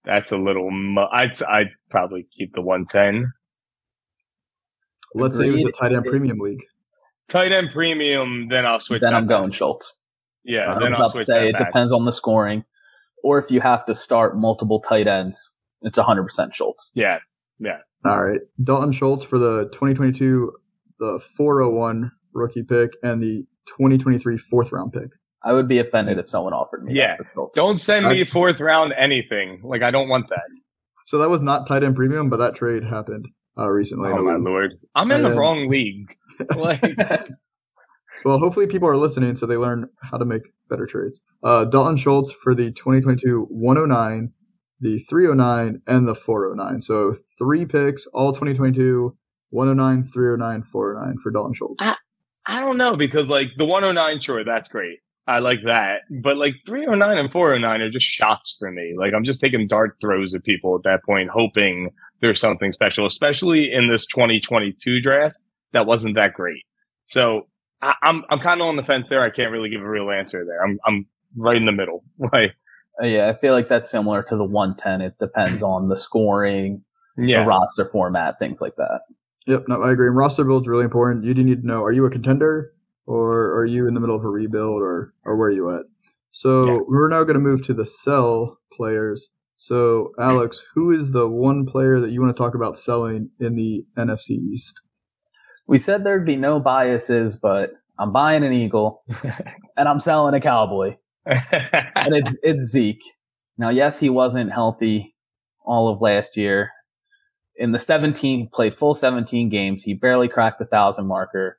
That's 0.04 0.30
a 0.32 0.36
little, 0.36 0.70
mu- 0.70 1.06
I'd, 1.10 1.40
I'd 1.42 1.70
probably 1.90 2.26
keep 2.36 2.54
the 2.54 2.62
110. 2.62 3.32
Let's 5.14 5.36
say 5.36 5.48
it 5.48 5.52
was 5.52 5.64
a 5.64 5.72
tight 5.72 5.92
end 5.92 6.04
premium 6.04 6.38
league. 6.38 6.62
Tight 7.28 7.52
end 7.52 7.70
premium, 7.72 8.48
then 8.48 8.64
I'll 8.66 8.80
switch 8.80 9.02
then 9.02 9.14
I'm 9.14 9.26
going 9.26 9.50
back. 9.50 9.56
Schultz. 9.58 9.92
Yeah, 10.44 10.60
I 10.66 10.68
was 10.74 10.78
then 10.80 10.94
I'll 10.94 11.04
to 11.06 11.10
switch 11.10 11.26
say 11.26 11.48
it 11.48 11.52
back. 11.54 11.66
depends 11.66 11.92
on 11.92 12.04
the 12.04 12.12
scoring, 12.12 12.64
or 13.24 13.38
if 13.38 13.50
you 13.50 13.60
have 13.60 13.84
to 13.86 13.94
start 13.94 14.36
multiple 14.36 14.80
tight 14.80 15.08
ends, 15.08 15.50
it's 15.82 15.98
100% 15.98 16.54
Schultz. 16.54 16.92
Yeah, 16.94 17.18
yeah. 17.58 17.78
All 18.04 18.24
right. 18.24 18.40
Dalton 18.62 18.92
Schultz 18.92 19.24
for 19.24 19.38
the 19.38 19.64
2022 19.72 20.52
the 21.00 21.20
401 21.36 22.10
rookie 22.32 22.62
pick 22.62 22.92
and 23.02 23.20
the 23.22 23.44
2023 23.66 24.38
fourth 24.38 24.70
round 24.72 24.92
pick. 24.92 25.08
I 25.44 25.52
would 25.52 25.68
be 25.68 25.78
offended 25.78 26.18
if 26.18 26.28
someone 26.28 26.52
offered 26.54 26.84
me 26.84 26.94
Yeah. 26.94 27.16
that 27.18 27.48
don't 27.54 27.76
send 27.78 28.08
me 28.08 28.20
I- 28.20 28.24
fourth 28.24 28.60
round 28.60 28.92
anything. 28.96 29.60
Like 29.64 29.82
I 29.82 29.90
don't 29.90 30.08
want 30.08 30.28
that. 30.30 30.40
So 31.06 31.18
that 31.18 31.28
was 31.28 31.42
not 31.42 31.66
tight 31.66 31.82
end 31.84 31.96
premium, 31.96 32.30
but 32.30 32.36
that 32.38 32.54
trade 32.54 32.82
happened 32.84 33.26
uh, 33.58 33.68
recently. 33.68 34.10
Oh 34.10 34.22
my 34.22 34.36
lord, 34.36 34.72
I'm 34.94 35.10
in 35.10 35.16
And 35.16 35.24
the 35.24 35.28
then- 35.30 35.38
wrong 35.38 35.68
league. 35.68 36.16
Like, 36.56 36.82
Well, 38.24 38.38
hopefully 38.38 38.66
people 38.66 38.88
are 38.88 38.96
listening 38.96 39.36
so 39.36 39.46
they 39.46 39.56
learn 39.56 39.88
how 40.02 40.18
to 40.18 40.24
make 40.24 40.42
better 40.68 40.86
trades. 40.86 41.20
Uh, 41.44 41.64
Dalton 41.64 41.96
Schultz 41.96 42.32
for 42.32 42.54
the 42.54 42.72
2022 42.72 43.46
109, 43.50 44.32
the 44.80 44.98
309, 44.98 45.82
and 45.86 46.08
the 46.08 46.14
409. 46.14 46.82
So 46.82 47.14
three 47.38 47.64
picks, 47.64 48.06
all 48.08 48.32
2022, 48.32 49.16
109, 49.50 50.10
309, 50.12 50.62
409 50.72 51.18
for 51.22 51.30
Dalton 51.30 51.54
Schultz. 51.54 51.76
I 52.48 52.60
don't 52.60 52.78
know 52.78 52.96
because 52.96 53.28
like 53.28 53.48
the 53.58 53.64
109, 53.64 54.20
sure, 54.20 54.44
that's 54.44 54.68
great. 54.68 54.98
I 55.28 55.40
like 55.40 55.58
that, 55.64 56.02
but 56.22 56.36
like 56.36 56.54
309 56.66 57.18
and 57.18 57.32
409 57.32 57.80
are 57.80 57.90
just 57.90 58.06
shots 58.06 58.56
for 58.58 58.70
me. 58.70 58.94
Like 58.96 59.12
I'm 59.12 59.24
just 59.24 59.40
taking 59.40 59.66
dart 59.66 59.96
throws 60.00 60.34
at 60.34 60.44
people 60.44 60.76
at 60.76 60.84
that 60.84 61.04
point, 61.04 61.30
hoping 61.30 61.90
there's 62.20 62.40
something 62.40 62.70
special, 62.70 63.06
especially 63.06 63.72
in 63.72 63.88
this 63.88 64.06
2022 64.06 65.00
draft 65.00 65.36
that 65.72 65.86
wasn't 65.86 66.14
that 66.16 66.34
great. 66.34 66.64
So 67.06 67.46
I, 67.82 67.94
I'm 68.02 68.24
I'm 68.30 68.40
kind 68.40 68.60
of 68.60 68.66
on 68.68 68.76
the 68.76 68.82
fence 68.84 69.08
there. 69.08 69.22
I 69.22 69.30
can't 69.30 69.50
really 69.52 69.70
give 69.70 69.82
a 69.82 69.88
real 69.88 70.10
answer 70.10 70.44
there. 70.44 70.62
I'm 70.64 70.78
I'm 70.86 71.06
right 71.36 71.56
in 71.56 71.66
the 71.66 71.72
middle. 71.72 72.04
Like 72.32 72.56
Uh, 73.02 73.06
yeah, 73.06 73.28
I 73.28 73.38
feel 73.38 73.52
like 73.52 73.68
that's 73.68 73.90
similar 73.90 74.22
to 74.22 74.36
the 74.36 74.44
110. 74.44 75.02
It 75.02 75.18
depends 75.18 75.62
on 75.62 75.88
the 75.88 75.96
scoring, 75.96 76.82
yeah, 77.18 77.42
the 77.42 77.46
roster 77.48 77.86
format, 77.90 78.38
things 78.38 78.60
like 78.60 78.74
that. 78.76 79.00
Yep, 79.46 79.64
no, 79.68 79.82
I 79.82 79.92
agree. 79.92 80.08
And 80.08 80.16
roster 80.16 80.44
build's 80.44 80.66
really 80.66 80.84
important. 80.84 81.24
You 81.24 81.34
do 81.34 81.44
need 81.44 81.60
to 81.60 81.66
know: 81.66 81.82
are 81.84 81.92
you 81.92 82.06
a 82.06 82.10
contender, 82.10 82.72
or 83.06 83.54
are 83.56 83.66
you 83.66 83.86
in 83.86 83.94
the 83.94 84.00
middle 84.00 84.16
of 84.16 84.24
a 84.24 84.28
rebuild, 84.30 84.80
or 84.82 85.12
or 85.24 85.36
where 85.36 85.48
are 85.48 85.52
you 85.52 85.70
at? 85.76 85.84
So 86.32 86.66
Yeah. 86.66 86.80
we're 86.88 87.08
now 87.08 87.22
going 87.24 87.34
to 87.34 87.40
move 87.40 87.62
to 87.66 87.74
the 87.74 87.84
sell 87.86 88.58
players. 88.72 89.28
So 89.58 90.12
Alex, 90.18 90.62
who 90.74 90.90
is 90.90 91.10
the 91.10 91.28
one 91.28 91.66
player 91.66 92.00
that 92.00 92.10
you 92.10 92.20
want 92.22 92.34
to 92.36 92.42
talk 92.42 92.54
about 92.54 92.78
selling 92.78 93.30
in 93.40 93.56
the 93.56 93.84
NFC 93.96 94.30
East? 94.30 94.74
We 95.66 95.78
said 95.78 96.04
there'd 96.04 96.26
be 96.26 96.36
no 96.36 96.60
biases, 96.60 97.36
but 97.36 97.72
I'm 97.98 98.12
buying 98.12 98.44
an 98.44 98.52
Eagle 98.52 99.02
and 99.76 99.88
I'm 99.88 100.00
selling 100.00 100.34
a 100.34 100.40
Cowboy. 100.40 100.96
and 101.26 102.14
it's, 102.14 102.36
it's 102.42 102.70
Zeke. 102.70 103.02
Now, 103.58 103.70
yes, 103.70 103.98
he 103.98 104.10
wasn't 104.10 104.52
healthy 104.52 105.14
all 105.64 105.88
of 105.88 106.00
last 106.00 106.36
year. 106.36 106.70
In 107.56 107.72
the 107.72 107.78
17, 107.78 108.50
played 108.52 108.76
full 108.76 108.94
17 108.94 109.48
games. 109.48 109.82
He 109.82 109.94
barely 109.94 110.28
cracked 110.28 110.58
the 110.58 110.66
thousand 110.66 111.06
marker 111.06 111.58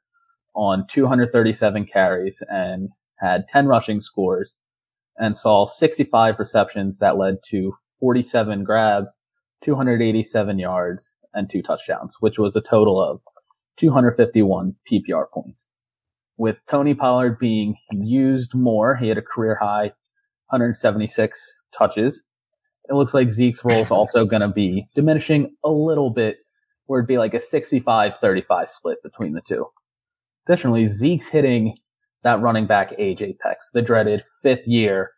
on 0.54 0.86
237 0.88 1.86
carries 1.86 2.42
and 2.50 2.90
had 3.16 3.48
10 3.50 3.68
rushing 3.68 4.00
scores 4.00 4.56
and 5.18 5.36
saw 5.36 5.66
65 5.66 6.38
receptions 6.40 7.00
that 7.00 7.18
led 7.18 7.38
to 7.50 7.74
47 8.00 8.64
grabs, 8.64 9.10
287 9.64 10.60
yards 10.60 11.12
and 11.34 11.50
two 11.50 11.64
touchdowns, 11.64 12.18
which 12.20 12.38
was 12.38 12.56
a 12.56 12.62
total 12.62 13.02
of 13.02 13.20
251 13.77 14.75
PPR 14.91 15.29
points. 15.31 15.69
With 16.38 16.60
Tony 16.69 16.93
Pollard 16.93 17.39
being 17.39 17.75
used 17.91 18.53
more, 18.53 18.96
he 18.96 19.07
had 19.07 19.17
a 19.17 19.24
career 19.24 19.57
high 19.60 19.91
176 20.50 21.55
touches. 21.77 22.24
It 22.89 22.93
looks 22.93 23.13
like 23.13 23.31
Zeke's 23.31 23.65
role 23.65 23.81
is 23.81 23.91
also 23.91 24.25
going 24.25 24.41
to 24.41 24.48
be 24.48 24.88
diminishing 24.96 25.55
a 25.63 25.69
little 25.69 26.10
bit, 26.10 26.38
where 26.86 27.00
it'd 27.00 27.07
be 27.07 27.17
like 27.17 27.34
a 27.34 27.39
65-35 27.39 28.69
split 28.69 29.03
between 29.03 29.34
the 29.34 29.41
two. 29.41 29.65
Additionally, 30.48 30.88
Zeke's 30.88 31.27
hitting 31.27 31.75
that 32.24 32.39
running 32.39 32.65
back 32.65 32.93
age 32.98 33.22
apex, 33.22 33.69
the 33.74 33.81
dreaded 33.81 34.24
fifth 34.41 34.67
year, 34.67 35.12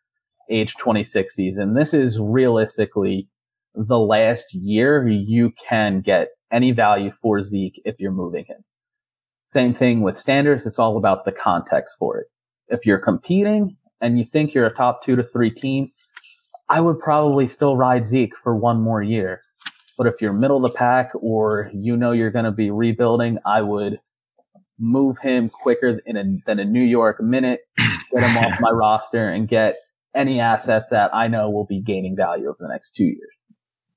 age 0.50 0.74
26 0.80 1.34
season. 1.34 1.76
This 1.76 1.94
is 1.94 2.20
realistically 2.20 3.28
the 3.76 4.00
last 4.00 4.54
year 4.54 5.08
you 5.08 5.54
can 5.70 6.02
get 6.02 6.30
any 6.52 6.72
value 6.72 7.12
for 7.12 7.44
Zeke 7.44 7.82
if 7.86 8.00
you're 8.00 8.12
moving 8.12 8.46
him. 8.46 8.64
Same 9.46 9.74
thing 9.74 10.02
with 10.02 10.20
Sanders. 10.20 10.66
It's 10.66 10.80
all 10.80 10.98
about 10.98 11.26
the 11.26 11.32
context 11.32 11.96
for 11.98 12.20
it. 12.20 12.28
If 12.68 12.86
you're 12.86 13.00
competing 13.00 13.76
and 14.02 14.20
you 14.20 14.26
think 14.26 14.54
you're 14.54 14.68
a 14.68 14.74
top 14.74 15.04
two 15.04 15.16
to 15.16 15.24
three 15.24 15.50
team, 15.50 15.92
I 16.70 16.82
would 16.82 17.00
probably 17.00 17.48
still 17.48 17.76
ride 17.76 18.06
Zeke 18.06 18.36
for 18.44 18.56
one 18.56 18.80
more 18.82 19.02
year. 19.02 19.42
But 19.98 20.08
if 20.08 20.22
you're 20.22 20.34
middle 20.34 20.64
of 20.64 20.72
the 20.72 20.78
pack 20.78 21.12
or 21.16 21.72
you 21.74 21.98
know 21.98 22.12
you're 22.12 22.32
going 22.32 22.46
to 22.46 22.52
be 22.52 22.72
rebuilding, 22.72 23.40
I 23.46 23.62
would 23.62 24.00
move 24.78 25.18
him 25.20 25.50
quicker 25.50 26.00
in 26.06 26.16
a, 26.16 26.24
than 26.46 26.60
a 26.60 26.66
New 26.66 26.84
York 26.84 27.22
minute, 27.22 27.62
get 27.78 28.24
him 28.24 28.38
off 28.38 28.60
my 28.62 28.70
roster 28.70 29.30
and 29.30 29.48
get 29.48 29.78
any 30.16 30.40
assets 30.40 30.90
that 30.92 31.14
I 31.14 31.28
know 31.28 31.50
will 31.50 31.66
be 31.66 31.82
gaining 31.82 32.16
value 32.16 32.48
over 32.48 32.58
the 32.60 32.68
next 32.68 32.92
two 32.92 33.06
years. 33.06 33.39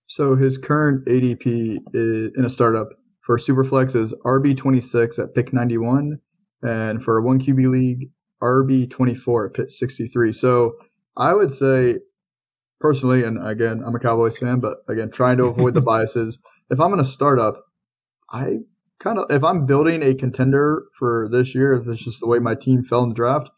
So 0.07 0.35
his 0.37 0.59
current 0.59 1.07
ADP 1.07 1.79
is, 1.95 2.33
in 2.37 2.45
a 2.45 2.51
startup 2.51 2.89
for 3.25 3.39
Superflex 3.39 3.95
is 3.97 4.13
RB26 4.25 5.19
at 5.19 5.35
pick 5.35 5.53
91, 5.53 6.19
and 6.63 7.03
for 7.03 7.19
a 7.19 7.23
one 7.23 7.41
QB 7.41 7.71
league, 7.71 8.11
RB24 8.43 9.47
at 9.49 9.55
pick 9.55 9.71
63. 9.71 10.33
So 10.33 10.75
I 11.17 11.33
would 11.33 11.55
say, 11.55 11.97
personally, 12.81 13.23
and 13.25 13.45
again, 13.47 13.83
I'm 13.87 13.95
a 13.95 13.99
Cowboys 13.99 14.37
fan, 14.39 14.61
but 14.61 14.79
again, 14.89 15.11
trying 15.11 15.39
to 15.39 15.45
avoid 15.45 15.75
the 15.75 15.81
biases. 15.93 16.39
If 16.71 16.81
I'm 16.81 16.93
in 16.93 17.01
a 17.01 17.05
startup, 17.05 17.63
I 18.31 18.59
kind 18.99 19.19
of, 19.19 19.31
if 19.31 19.45
I'm 19.45 19.67
building 19.67 20.03
a 20.03 20.15
contender 20.15 20.85
for 20.99 21.29
this 21.31 21.55
year, 21.55 21.75
if 21.75 21.87
it's 21.87 22.03
just 22.03 22.21
the 22.21 22.27
way 22.27 22.39
my 22.39 22.55
team 22.55 22.83
fell 22.83 23.03
in 23.03 23.11
the 23.11 23.15
draft, 23.15 23.49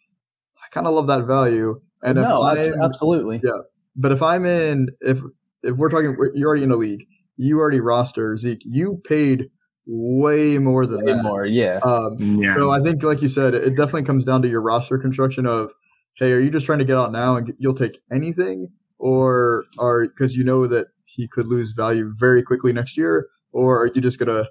I 0.59 0.69
kind 0.73 0.87
of 0.87 0.95
love 0.95 1.07
that 1.07 1.25
value. 1.27 1.81
And 2.03 2.17
no, 2.17 2.43
I'm- 2.43 2.83
absolutely. 2.83 3.41
Yeah. 3.43 3.61
But 3.97 4.13
if 4.13 4.21
I'm 4.23 4.45
in, 4.45 4.89
if 5.01 5.19
if 5.65 5.77
we're 5.77 5.91
talking, 5.91 6.17
you're 6.35 6.49
already 6.49 6.65
in 6.65 6.71
a 6.71 6.77
league, 6.77 7.07
you 7.37 7.59
already 7.59 7.81
roster 7.81 8.37
Zeke. 8.37 8.63
You 8.65 9.01
paid 9.05 9.51
way 9.87 10.59
more 10.59 10.87
than 10.87 11.05
Way 11.05 11.13
that. 11.13 11.23
more, 11.23 11.45
yeah. 11.47 11.79
Um, 11.83 12.17
Yeah. 12.43 12.55
So 12.55 12.71
I 12.71 12.81
think, 12.81 13.03
like 13.03 13.23
you 13.23 13.29
said, 13.29 13.55
it 13.55 13.71
definitely 13.71 14.05
comes 14.05 14.25
down 14.25 14.43
to 14.43 14.49
your 14.49 14.63
roster 14.63 14.99
construction 14.99 15.47
of, 15.47 15.71
hey, 16.17 16.33
are 16.33 16.41
you 16.41 16.51
just 16.51 16.67
trying 16.67 16.79
to 16.79 16.85
get 16.85 16.97
out 16.97 17.13
now 17.13 17.37
and 17.37 17.53
you'll 17.59 17.75
take 17.75 17.99
anything, 18.13 18.69
or 18.99 19.65
are 19.79 20.07
because 20.07 20.37
you 20.37 20.45
know 20.45 20.67
that 20.67 20.87
he 21.05 21.29
could 21.29 21.47
lose 21.47 21.73
value 21.73 22.13
very 22.17 22.43
quickly 22.43 22.73
next 22.73 22.97
year, 22.97 23.29
or 23.53 23.83
are 23.83 23.87
you 23.89 24.01
just 24.01 24.19
gonna 24.19 24.45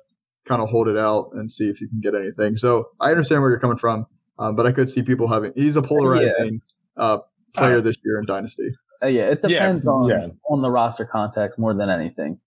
kind 0.48 0.62
of 0.62 0.70
hold 0.70 0.88
it 0.88 0.98
out 0.98 1.30
and 1.34 1.52
see 1.52 1.70
if 1.70 1.82
you 1.82 1.88
can 1.88 2.02
get 2.02 2.16
anything? 2.16 2.58
So 2.58 2.90
I 3.00 3.12
understand 3.12 3.42
where 3.42 3.50
you're 3.50 3.60
coming 3.60 3.78
from, 3.78 4.06
um, 4.40 4.56
but 4.56 4.66
I 4.66 4.72
could 4.72 4.90
see 4.90 5.02
people 5.02 5.28
having. 5.28 5.54
He's 5.56 5.78
a 5.78 5.82
polarizing 5.82 6.62
uh, 6.98 7.20
player 7.56 7.82
this 7.82 7.96
year 8.04 8.20
in 8.20 8.26
Dynasty. 8.26 8.70
Uh, 9.04 9.08
yeah, 9.08 9.24
it 9.24 9.40
Yeah, 9.44 9.50
depends 9.50 9.88
on 9.88 10.08
yeah. 10.08 10.28
on 10.50 10.62
the 10.62 10.72
roster 10.72 11.06
context 11.06 11.60
more 11.60 11.74
than 11.74 11.90
anything. 11.90 12.40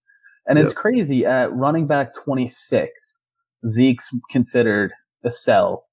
And 0.49 0.59
it's 0.59 0.73
crazy 0.73 1.27
at 1.27 1.53
running 1.53 1.87
back 1.89 2.15
26, 2.15 3.17
Zeke's 3.67 4.11
considered 4.31 4.93
a 5.25 5.33
sell 5.33 5.87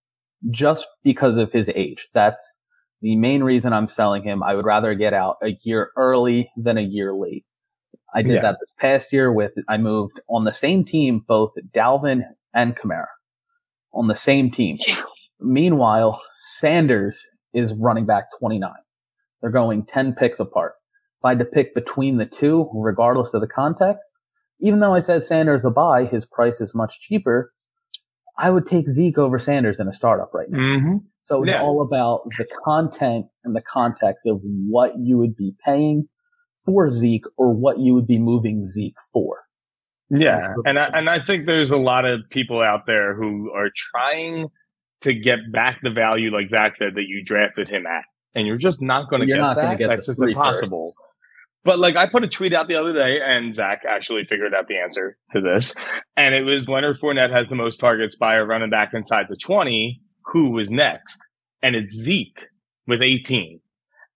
just 0.52 0.86
because 1.04 1.38
of 1.40 1.52
his 1.52 1.70
age. 1.70 2.08
That's 2.14 2.42
the 3.02 3.16
main 3.16 3.44
reason 3.44 3.74
I'm 3.74 3.88
selling 3.88 4.22
him. 4.24 4.44
I 4.44 4.54
would 4.54 4.66
rather 4.66 4.94
get 4.94 5.14
out 5.14 5.38
a 5.44 5.58
year 5.64 5.90
early 5.98 6.52
than 6.56 6.78
a 6.78 6.82
year 6.82 7.14
late. 7.16 7.46
I 8.14 8.22
did 8.22 8.34
Yeah. 8.34 8.42
that 8.44 8.58
this 8.60 8.72
past 8.78 9.12
year 9.12 9.32
with 9.34 9.54
I 9.68 9.78
moved 9.78 10.20
on 10.30 10.44
the 10.44 10.54
same 10.54 10.86
team 10.86 11.26
both 11.28 11.52
Dalvin 11.76 12.22
and 12.54 12.76
Kamara 12.76 13.08
on 13.92 14.08
the 14.08 14.16
same 14.16 14.52
team. 14.52 14.78
Meanwhile, 15.40 16.22
Sanders 16.36 17.26
is 17.54 17.74
running 17.74 18.06
back 18.06 18.26
29. 18.40 18.72
They're 19.44 19.52
going 19.52 19.86
10 19.86 20.16
picks 20.16 20.40
apart. 20.40 20.76
If 21.20 21.26
I 21.26 21.30
had 21.32 21.40
to 21.40 21.46
pick 21.46 21.76
between 21.76 22.16
the 22.18 22.26
two, 22.26 22.72
regardless 22.74 23.34
of 23.34 23.42
the 23.42 23.48
context, 23.48 24.14
even 24.62 24.80
though 24.80 24.94
I 24.94 25.02
said 25.02 25.26
Sanders 25.26 25.66
a 25.66 25.70
buy, 25.70 26.06
his 26.06 26.26
price 26.26 26.62
is 26.62 26.74
much 26.74 27.02
cheaper. 27.02 27.52
I 28.40 28.50
would 28.50 28.66
take 28.66 28.90
Zeke 28.90 29.18
over 29.18 29.38
Sanders 29.38 29.82
in 29.82 29.90
a 29.90 29.94
startup 29.94 30.34
right 30.34 30.50
now. 30.50 30.80
hmm 30.80 30.98
So 31.24 31.44
it's 31.44 31.52
Yeah. 31.54 31.62
all 31.62 31.82
about 31.82 32.24
the 32.38 32.46
content 32.64 33.26
and 33.44 33.54
the 33.54 33.62
context 33.62 34.26
of 34.26 34.40
what 34.44 34.94
you 34.98 35.18
would 35.18 35.36
be 35.36 35.54
paying 35.66 36.08
for 36.64 36.90
Zeke 36.90 37.26
or 37.38 37.54
what 37.54 37.80
you 37.80 37.94
would 37.94 38.08
be 38.08 38.20
moving 38.20 38.64
Zeke 38.64 38.96
for. 39.12 39.42
Yeah, 40.10 40.54
and 40.66 40.78
I, 40.80 40.86
and 40.94 41.10
I 41.10 41.20
think 41.26 41.48
there's 41.48 41.72
a 41.72 41.78
lot 41.78 42.06
of 42.06 42.22
people 42.30 42.62
out 42.62 42.86
there 42.86 43.16
who 43.16 43.52
are 43.52 43.70
trying 43.92 44.48
to 45.02 45.14
get 45.14 45.52
back 45.52 45.80
the 45.82 45.90
value, 45.90 46.32
like 46.32 46.50
Zach 46.50 46.76
said, 46.76 46.96
that 46.96 47.08
you 47.08 47.24
drafted 47.24 47.68
him 47.68 47.86
at, 47.88 48.04
and 48.36 48.48
you're 48.48 48.58
just 48.58 48.82
not 48.82 49.10
going 49.10 49.22
to 49.22 49.26
get 49.26 49.38
not 49.38 49.56
that. 49.56 49.78
get 49.78 49.90
That's 49.90 50.08
just 50.08 50.22
impossible. 50.22 50.84
firsts. 50.84 50.96
But 51.66 51.80
like 51.80 51.96
I 51.96 52.08
put 52.08 52.24
a 52.24 52.28
tweet 52.28 52.54
out 52.54 52.68
the 52.68 52.76
other 52.76 52.94
day, 52.94 53.20
and 53.24 53.54
Zach 53.56 53.84
actually 53.88 54.26
figured 54.26 54.54
out 54.54 54.68
the 54.68 54.78
answer 54.78 55.18
to 55.32 55.40
this, 55.40 55.74
and 56.18 56.36
it 56.36 56.44
was 56.44 56.68
Leonard 56.68 57.00
Fournette 57.00 57.32
has 57.32 57.48
the 57.48 57.56
most 57.56 57.78
targets 57.78 58.16
by 58.16 58.36
a 58.36 58.44
running 58.44 58.70
back 58.70 58.94
inside 58.94 59.28
the 59.30 59.38
twenty. 59.38 60.02
Who 60.34 60.50
was 60.52 60.72
next? 60.72 61.18
And 61.62 61.76
it's 61.76 61.96
Zeke 61.96 62.46
with 62.88 63.02
eighteen. 63.02 63.62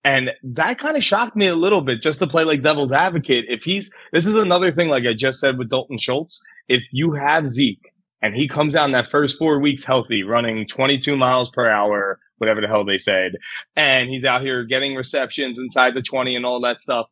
And 0.03 0.31
that 0.43 0.79
kind 0.79 0.95
of 0.95 1.03
shocked 1.03 1.35
me 1.35 1.47
a 1.47 1.55
little 1.55 1.81
bit 1.81 2.01
just 2.01 2.19
to 2.19 2.27
play 2.27 2.45
like 2.45 2.63
devil's 2.63 2.93
advocate. 2.93 3.45
If 3.49 3.63
he's, 3.63 3.89
this 4.13 4.25
is 4.25 4.35
another 4.35 4.71
thing, 4.71 4.87
like 4.87 5.03
I 5.05 5.13
just 5.13 5.39
said 5.39 5.57
with 5.57 5.69
Dalton 5.69 5.97
Schultz. 5.97 6.41
If 6.69 6.81
you 6.93 7.11
have 7.11 7.49
Zeke 7.49 7.91
and 8.21 8.33
he 8.33 8.47
comes 8.47 8.73
out 8.73 8.85
in 8.85 8.93
that 8.93 9.09
first 9.09 9.37
four 9.37 9.59
weeks 9.59 9.83
healthy, 9.83 10.23
running 10.23 10.65
22 10.65 11.17
miles 11.17 11.49
per 11.49 11.67
hour, 11.67 12.19
whatever 12.37 12.61
the 12.61 12.67
hell 12.67 12.85
they 12.85 12.97
said, 12.97 13.33
and 13.75 14.09
he's 14.09 14.23
out 14.23 14.41
here 14.41 14.63
getting 14.63 14.95
receptions 14.95 15.59
inside 15.59 15.93
the 15.93 16.01
20 16.01 16.35
and 16.35 16.45
all 16.45 16.59
that 16.61 16.81
stuff, 16.81 17.07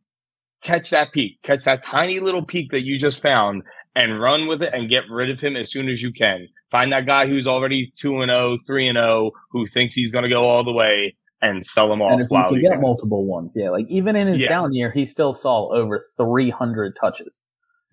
catch 0.64 0.90
that 0.90 1.12
peak, 1.12 1.40
catch 1.44 1.64
that 1.64 1.84
tiny 1.84 2.20
little 2.20 2.44
peak 2.46 2.72
that 2.72 2.82
you 2.82 2.98
just 2.98 3.22
found 3.22 3.64
and 3.96 4.20
run 4.20 4.48
with 4.48 4.62
it 4.62 4.74
and 4.74 4.90
get 4.90 5.04
rid 5.10 5.30
of 5.30 5.40
him 5.40 5.56
as 5.56 5.72
soon 5.72 5.88
as 5.90 6.02
you 6.02 6.12
can. 6.12 6.48
Find 6.72 6.92
that 6.92 7.06
guy 7.06 7.28
who's 7.28 7.48
already 7.48 7.94
2 7.96 8.22
and 8.22 8.30
0, 8.30 8.58
3 8.68 8.88
and 8.90 8.98
0, 8.98 9.32
who 9.52 9.68
thinks 9.68 9.94
he's 9.94 10.12
going 10.12 10.24
to 10.24 10.30
go 10.30 10.44
all 10.48 10.64
the 10.64 10.72
way 10.72 11.16
and 11.42 11.66
sell 11.66 11.88
them 11.88 12.02
off 12.02 12.12
And 12.14 12.22
if 12.22 12.28
you 12.32 12.38
can 12.44 12.62
get 12.62 12.72
can. 12.74 12.82
multiple 12.82 13.24
ones, 13.26 13.54
yeah, 13.56 13.70
like 13.70 13.86
even 13.88 14.16
in 14.16 14.28
his 14.28 14.42
Yeah. 14.42 14.50
down 14.50 14.74
year, 14.74 14.92
he 14.92 15.06
still 15.06 15.32
saw 15.34 15.72
over 15.74 16.04
300 16.18 16.96
touches. 17.00 17.42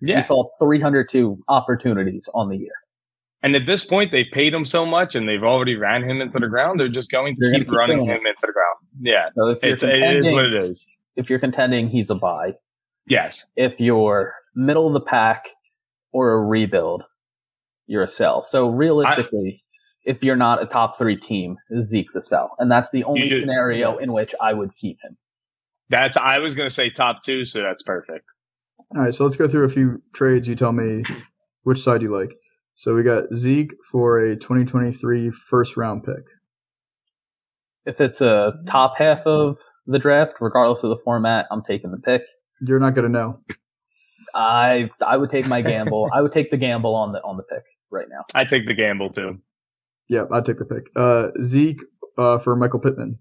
Yeah. 0.01 0.17
He 0.17 0.23
saw 0.23 0.45
302 0.59 1.37
opportunities 1.47 2.27
on 2.33 2.49
the 2.49 2.57
year. 2.57 2.73
And 3.43 3.55
at 3.57 3.65
this 3.65 3.83
point, 3.83 4.11
they've 4.13 4.31
paid 4.31 4.53
him 4.53 4.63
so 4.65 4.85
much 4.85 5.15
and 5.15 5.27
they've 5.27 5.43
already 5.43 5.75
ran 5.75 6.03
him 6.03 6.21
into 6.21 6.39
the 6.39 6.47
ground. 6.47 6.79
They're 6.79 6.87
just 6.87 7.11
going 7.11 7.35
to 7.35 7.39
They're 7.41 7.59
keep 7.59 7.67
keep 7.67 7.75
running 7.75 7.97
doing 7.97 8.09
him 8.09 8.25
into 8.25 8.41
the 8.47 8.53
ground. 8.53 8.77
Yeah. 9.01 9.29
So 9.35 9.49
if 9.49 9.59
you're 9.61 9.73
It's, 9.73 9.83
it 9.83 10.15
is 10.25 10.31
what 10.31 10.45
it 10.45 10.53
is. 10.53 10.85
if 11.17 11.29
you're 11.29 11.39
contending, 11.39 11.89
he's 11.89 12.09
a 12.09 12.15
buy. 12.15 12.53
Yes. 13.05 13.45
If 13.57 13.79
you're 13.79 14.33
middle 14.55 14.87
of 14.87 14.93
the 14.93 15.01
pack 15.01 15.43
or 16.13 16.31
a 16.31 16.41
rebuild, 16.41 17.03
you're 17.85 18.03
a 18.03 18.07
sell. 18.07 18.43
So 18.43 18.69
realistically, 18.69 19.61
if 20.05 20.23
you're 20.23 20.37
not 20.37 20.63
a 20.63 20.65
top 20.65 20.97
three 20.97 21.17
team, 21.17 21.57
Zeke's 21.81 22.15
a 22.15 22.21
sell. 22.21 22.55
And 22.59 22.71
that's 22.71 22.91
the 22.91 23.03
only 23.03 23.27
You- 23.27 23.39
scenario 23.41 23.97
in 23.97 24.13
which 24.13 24.33
I 24.41 24.53
would 24.53 24.71
keep 24.77 24.97
him. 25.03 25.17
That's, 25.89 26.15
I 26.15 26.39
was 26.39 26.55
going 26.55 26.69
to 26.69 26.73
say 26.73 26.89
top 26.89 27.21
two, 27.23 27.43
so 27.43 27.61
that's 27.61 27.83
perfect. 27.83 28.23
All 28.95 29.01
right, 29.01 29.13
so 29.13 29.25
let's 29.25 29.35
go 29.35 29.49
through 29.49 29.65
a 29.65 29.69
few 29.69 30.01
trades. 30.13 30.47
You 30.47 30.55
tell 30.55 30.71
me 30.71 31.03
which 31.63 31.81
side 31.83 32.01
you 32.01 32.09
like. 32.17 32.33
So 32.75 32.95
we 32.95 33.03
got 33.03 33.33
Zeke 33.35 33.73
for 33.91 34.17
a 34.19 34.35
2023 34.35 35.31
first 35.31 35.77
round 35.77 36.03
pick. 36.03 36.23
If 37.85 37.99
it's 38.01 38.21
a 38.21 38.53
top 38.67 38.95
half 38.97 39.19
of 39.25 39.57
the 39.85 39.99
draft, 39.99 40.33
regardless 40.39 40.83
of 40.83 40.89
the 40.89 41.01
format, 41.03 41.47
I'm 41.51 41.63
taking 41.63 41.91
the 41.91 41.97
pick. 41.97 42.23
You're 42.61 42.79
not 42.79 42.95
gonna 42.95 43.09
know. 43.09 43.39
I 44.33 44.89
I 45.05 45.17
would 45.17 45.29
take 45.29 45.47
my 45.47 45.61
gamble. 45.61 46.09
I 46.13 46.21
would 46.21 46.31
take 46.31 46.49
the 46.49 46.57
gamble 46.57 46.95
on 46.95 47.11
the 47.11 47.19
on 47.23 47.37
the 47.37 47.43
pick 47.43 47.63
right 47.91 48.07
now. 48.09 48.23
I 48.33 48.45
take 48.45 48.67
the 48.67 48.73
gamble 48.73 49.11
too. 49.11 49.39
Yeah, 50.07 50.23
I'd 50.31 50.45
take 50.45 50.59
the 50.59 50.65
pick. 50.65 50.83
Uh, 50.95 51.29
Zeke 51.43 51.81
uh, 52.17 52.39
for 52.39 52.55
Michael 52.55 52.79
Pittman. 52.79 53.19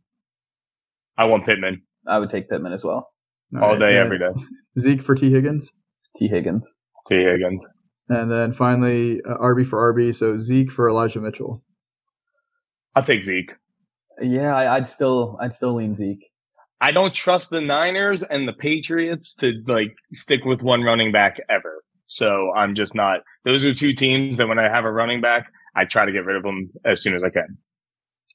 I 1.18 1.26
want 1.26 1.44
Pittman 1.44 1.82
I 2.06 2.18
would 2.18 2.30
take 2.30 2.48
Pittman 2.48 2.72
as 2.72 2.84
well. 2.84 3.12
all 3.54 3.70
right, 3.70 3.78
day, 3.78 3.98
and 3.98 4.12
every 4.12 4.18
day. 4.18 4.32
Zeke 4.78 5.02
for 5.02 5.14
Tee 5.14 5.30
Higgins, 5.30 5.70
Tee 6.16 6.28
Higgins. 6.28 6.72
Tee 7.08 7.22
Higgins. 7.22 7.66
And 8.12 8.31
then 8.31 8.53
finally 8.53 9.20
uh, 9.29 9.37
RB 9.38 9.66
for 9.66 9.92
RB. 9.92 10.14
So 10.14 10.38
Zeke 10.40 10.70
for 10.70 10.88
Elijah 10.88 11.20
Mitchell. 11.20 11.62
I'll 12.94 13.03
take 13.03 13.25
Zeke. 13.25 13.55
Yeah, 14.20 14.55
I, 14.55 14.77
I'd 14.77 14.88
still 14.88 15.38
I'd 15.40 15.55
still 15.55 15.75
lean 15.75 15.94
Zeke. 15.94 16.31
I 16.81 16.90
don't 16.90 17.14
trust 17.14 17.51
the 17.51 17.61
Niners 17.61 18.22
and 18.25 18.46
the 18.46 18.53
Patriots 18.53 19.35
to 19.35 19.62
like 19.66 19.94
stick 20.12 20.44
with 20.44 20.62
one 20.62 20.83
running 20.83 21.12
back 21.12 21.38
ever. 21.48 21.83
So 22.07 22.53
I'm 22.57 22.75
just 22.75 22.94
not. 22.94 23.20
Those 23.44 23.64
are 23.64 23.72
two 23.72 23.94
teams 23.94 24.37
that 24.38 24.48
when 24.48 24.59
I 24.59 24.68
have 24.68 24.85
a 24.85 24.92
running 24.92 25.20
back, 25.20 25.46
I 25.77 25.85
try 25.85 26.05
to 26.05 26.12
get 26.12 26.25
rid 26.25 26.37
of 26.37 26.42
them 26.42 26.70
as 26.85 27.01
soon 27.01 27.14
as 27.14 27.22
I 27.22 27.31
can. 27.31 27.57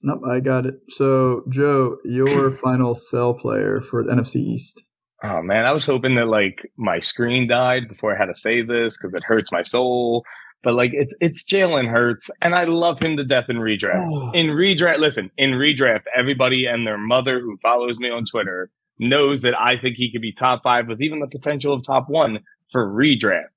Nope, 0.02 0.22
I 0.30 0.40
got 0.40 0.66
it. 0.66 0.76
So 0.90 1.44
Joe, 1.50 1.98
your 2.06 2.52
final 2.64 2.96
sell 2.96 3.34
player 3.34 3.82
for 3.82 4.04
the 4.04 4.12
NFC 4.12 4.38
East. 4.38 4.82
Oh 5.24 5.42
man, 5.42 5.66
I 5.66 5.72
was 5.72 5.86
hoping 5.86 6.16
that 6.16 6.28
like 6.28 6.72
my 6.78 7.00
screen 7.00 7.48
died 7.48 7.88
before 7.88 8.14
I 8.14 8.18
had 8.18 8.34
to 8.34 8.40
say 8.40 8.62
this 8.62 8.98
because 8.98 9.14
it 9.14 9.24
hurts 9.24 9.52
my 9.52 9.64
soul. 9.64 10.24
But 10.64 10.74
like 10.74 10.92
it's 10.94 11.14
it's 11.20 11.44
Jalen 11.44 11.90
Hurts, 11.90 12.30
and 12.42 12.54
I 12.56 12.66
love 12.66 13.04
him 13.04 13.18
to 13.18 13.24
death 13.24 13.46
in 13.50 13.58
redraft. 13.58 14.06
Oh. 14.06 14.32
In 14.34 14.48
redraft, 14.48 15.00
listen, 15.00 15.32
in 15.38 15.52
redraft, 15.52 16.04
everybody 16.16 16.66
and 16.66 16.86
their 16.86 16.98
mother 16.98 17.40
who 17.40 17.58
follows 17.62 18.00
me 18.00 18.10
on 18.10 18.26
Twitter 18.26 18.70
knows 19.00 19.42
that 19.42 19.60
I 19.60 19.78
think 19.78 19.96
he 19.96 20.12
could 20.12 20.22
be 20.22 20.32
top 20.32 20.64
five 20.64 20.88
with 20.88 21.02
even 21.02 21.20
the 21.20 21.28
potential 21.28 21.74
of 21.74 21.84
top 21.84 22.10
one 22.10 22.40
for 22.72 22.88
redraft. 22.88 23.50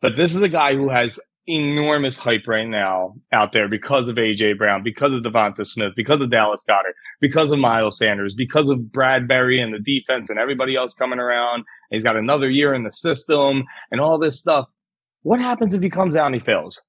But 0.00 0.16
this 0.16 0.34
is 0.34 0.40
a 0.40 0.48
guy 0.48 0.74
who 0.74 0.88
has 0.88 1.20
enormous 1.48 2.16
hype 2.16 2.46
right 2.46 2.68
now 2.68 3.14
out 3.32 3.52
there 3.52 3.68
because 3.68 4.08
of 4.08 4.16
AJ 4.16 4.58
Brown, 4.58 4.82
because 4.82 5.12
of 5.12 5.22
Devonta 5.22 5.66
Smith, 5.66 5.92
because 5.96 6.20
of 6.20 6.30
Dallas 6.30 6.64
Goedert, 6.68 6.94
because 7.20 7.50
of 7.50 7.58
Miles 7.58 7.98
Sanders, 7.98 8.34
because 8.34 8.70
of 8.70 8.78
Bradberry 8.78 9.60
and 9.60 9.74
the 9.74 9.78
defense 9.78 10.30
and 10.30 10.38
everybody 10.38 10.76
else 10.76 10.94
coming 10.94 11.18
around. 11.18 11.64
He's 11.90 12.04
got 12.04 12.16
another 12.16 12.48
year 12.48 12.74
in 12.74 12.84
the 12.84 12.92
system 12.92 13.64
and 13.90 14.00
all 14.00 14.18
this 14.18 14.38
stuff. 14.38 14.66
What 15.22 15.40
happens 15.40 15.74
if 15.74 15.82
he 15.82 15.90
comes 15.90 16.16
out 16.16 16.26
and 16.26 16.34
he 16.34 16.40
fails? 16.40 16.80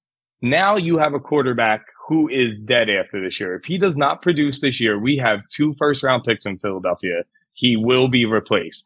Now 0.42 0.76
you 0.76 0.98
have 0.98 1.14
a 1.14 1.20
quarterback 1.20 1.82
who 2.08 2.28
is 2.30 2.54
dead 2.66 2.90
after 2.90 3.24
this 3.24 3.40
year. 3.40 3.56
If 3.56 3.66
he 3.66 3.78
does 3.78 3.96
not 3.96 4.22
produce 4.22 4.60
this 4.60 4.80
year, 4.80 5.00
we 5.00 5.18
have 5.18 5.40
two 5.50 5.74
first 5.80 6.04
round 6.04 6.24
picks 6.26 6.46
in 6.46 6.60
Philadelphia. 6.60 7.24
He 7.54 7.78
will 7.78 8.08
be 8.08 8.26
replaced. 8.26 8.86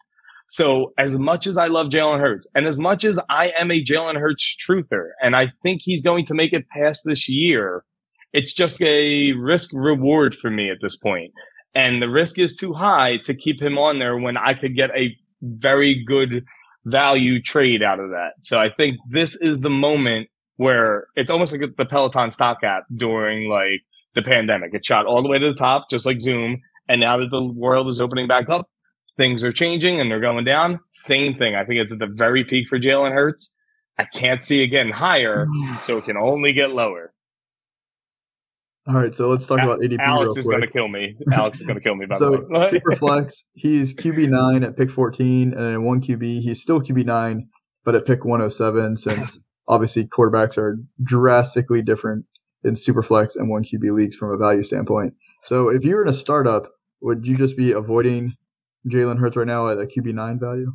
So 0.49 0.93
as 0.97 1.17
much 1.17 1.45
as 1.45 1.57
I 1.57 1.67
love 1.67 1.87
Jalen 1.87 2.19
Hurts 2.19 2.47
and 2.55 2.65
as 2.65 2.77
much 2.77 3.03
as 3.03 3.19
I 3.29 3.49
am 3.57 3.69
a 3.71 3.83
Jalen 3.83 4.17
Hurts 4.17 4.55
truther 4.57 5.09
and 5.21 5.35
I 5.35 5.51
think 5.61 5.81
he's 5.83 6.01
going 6.01 6.25
to 6.25 6.33
make 6.33 6.53
it 6.53 6.69
past 6.69 7.01
this 7.05 7.27
year, 7.27 7.83
it's 8.33 8.53
just 8.53 8.81
a 8.81 9.33
risk 9.33 9.71
reward 9.73 10.35
for 10.35 10.49
me 10.49 10.69
at 10.69 10.77
this 10.81 10.95
point. 10.95 11.33
And 11.75 12.01
the 12.01 12.09
risk 12.09 12.39
is 12.39 12.55
too 12.55 12.73
high 12.73 13.17
to 13.25 13.33
keep 13.33 13.61
him 13.61 13.77
on 13.77 13.99
there 13.99 14.17
when 14.17 14.37
I 14.37 14.53
could 14.53 14.75
get 14.75 14.89
a 14.95 15.15
very 15.41 16.03
good 16.05 16.45
value 16.85 17.41
trade 17.41 17.83
out 17.83 17.99
of 17.99 18.09
that. 18.09 18.31
So 18.43 18.59
I 18.59 18.69
think 18.69 18.97
this 19.09 19.35
is 19.41 19.59
the 19.59 19.69
moment 19.69 20.29
where 20.55 21.07
it's 21.15 21.29
almost 21.29 21.51
like 21.51 21.61
the 21.77 21.85
Peloton 21.85 22.31
stock 22.31 22.63
app 22.63 22.85
during 22.95 23.49
like 23.49 23.81
the 24.15 24.21
pandemic. 24.21 24.73
It 24.73 24.85
shot 24.85 25.05
all 25.05 25.21
the 25.21 25.29
way 25.29 25.39
to 25.39 25.49
the 25.49 25.57
top, 25.57 25.89
just 25.89 26.05
like 26.05 26.19
Zoom. 26.19 26.59
And 26.89 27.01
now 27.01 27.17
that 27.17 27.29
the 27.31 27.43
world 27.43 27.89
is 27.89 28.01
opening 28.01 28.27
back 28.27 28.49
up, 28.49 28.69
things 29.17 29.43
are 29.43 29.51
changing 29.51 29.99
and 29.99 30.09
they're 30.09 30.21
going 30.21 30.45
down. 30.45 30.79
Same 30.93 31.35
thing. 31.35 31.55
I 31.55 31.65
think 31.65 31.79
it's 31.79 31.91
at 31.91 31.99
the 31.99 32.07
very 32.07 32.43
peak 32.43 32.67
for 32.67 32.79
Jalen 32.79 33.13
Hurts. 33.13 33.49
I 33.97 34.05
can't 34.13 34.43
see 34.43 34.61
it 34.61 34.67
getting 34.67 34.93
higher, 34.93 35.47
so 35.83 35.97
it 35.97 36.05
can 36.05 36.17
only 36.17 36.53
get 36.53 36.71
lower. 36.71 37.13
All 38.87 38.95
right, 38.95 39.13
so 39.13 39.27
let's 39.27 39.45
talk 39.45 39.59
about 39.59 39.79
ADP. 39.79 39.99
Alex 39.99 40.37
is 40.37 40.47
going 40.47 40.61
to 40.61 40.67
kill 40.67 40.87
me. 40.87 41.17
Alex 41.33 41.59
is 41.59 41.65
going 41.65 41.75
to 41.75 41.81
kill 41.81 41.95
me. 41.95 42.05
By 42.05 42.17
so 42.19 42.37
the 42.37 42.45
way, 42.47 42.69
super 42.71 42.95
flex, 42.95 43.43
he's 43.53 43.93
QB 43.93 44.29
nine 44.29 44.63
at 44.63 44.77
pick 44.77 44.89
fourteen, 44.89 45.53
and 45.53 45.75
in 45.75 45.83
one 45.83 46.01
QB, 46.01 46.41
he's 46.41 46.61
still 46.61 46.79
QB 46.81 47.05
nine, 47.05 47.49
but 47.83 47.95
at 47.95 48.05
pick 48.05 48.23
one 48.23 48.39
hundred 48.39 48.51
seven, 48.51 48.95
since 48.95 49.37
obviously 49.67 50.07
quarterbacks 50.07 50.57
are 50.57 50.77
drastically 51.03 51.81
different 51.81 52.25
in 52.63 52.77
super 52.77 53.03
flex 53.03 53.35
and 53.35 53.49
one 53.49 53.63
QB 53.63 53.93
leagues 53.93 54.15
from 54.15 54.31
a 54.31 54.37
value 54.37 54.63
standpoint. 54.63 55.13
So 55.43 55.67
if 55.67 55.83
you 55.83 55.95
were 55.95 56.03
in 56.03 56.09
a 56.09 56.13
startup, 56.13 56.69
would 57.01 57.27
you 57.27 57.35
just 57.37 57.57
be 57.57 57.73
avoiding 57.73 58.35
Jalen 58.87 59.19
Hurts 59.19 59.35
right 59.35 59.47
now 59.47 59.67
at 59.69 59.77
a 59.77 59.85
QB 59.85 60.13
nine 60.13 60.39
value? 60.39 60.73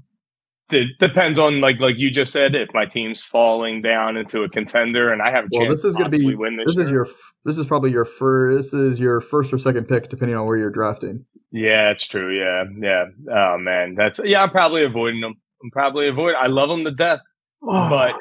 it 0.73 0.99
depends 0.99 1.39
on 1.39 1.61
like 1.61 1.79
like 1.81 1.99
you 1.99 2.11
just 2.11 2.33
said 2.33 2.55
if 2.55 2.69
my 2.73 2.87
team's 2.87 3.23
falling 3.23 3.83
down 3.83 4.17
into 4.17 4.43
a 4.43 4.49
contender 4.49 5.13
and 5.13 5.23
I 5.23 5.31
have 5.31 5.45
a 5.45 5.49
well, 5.53 5.67
chance 5.67 5.83
this 5.83 5.85
is 5.85 5.97
going 5.97 6.11
to 6.11 6.19
be 6.19 6.35
win 6.35 6.57
this, 6.57 6.67
this 6.69 6.77
year. 6.77 6.85
is 6.85 6.91
your 6.91 7.09
this 7.45 7.59
is 7.59 7.67
probably 7.67 7.91
your 7.91 8.05
first 8.05 8.73
this 8.73 8.81
is 8.81 8.99
your 8.99 9.21
first 9.21 9.53
or 9.53 9.59
second 9.59 9.87
pick 9.87 10.09
depending 10.09 10.37
on 10.37 10.47
where 10.47 10.57
you're 10.57 10.71
drafting. 10.71 11.25
Yeah, 11.51 11.91
it's 11.91 12.07
true. 12.07 12.37
Yeah, 12.37 12.65
yeah. 12.81 13.05
Oh 13.31 13.59
man, 13.59 13.95
that's 13.97 14.21
yeah. 14.25 14.43
I'm 14.43 14.51
probably 14.51 14.85
avoiding 14.85 15.21
them. 15.21 15.35
I'm 15.63 15.71
probably 15.71 16.09
avoiding. 16.09 16.39
I 16.41 16.47
love 16.47 16.69
them 16.69 16.85
to 16.85 16.91
death, 16.91 17.21
but 17.61 18.15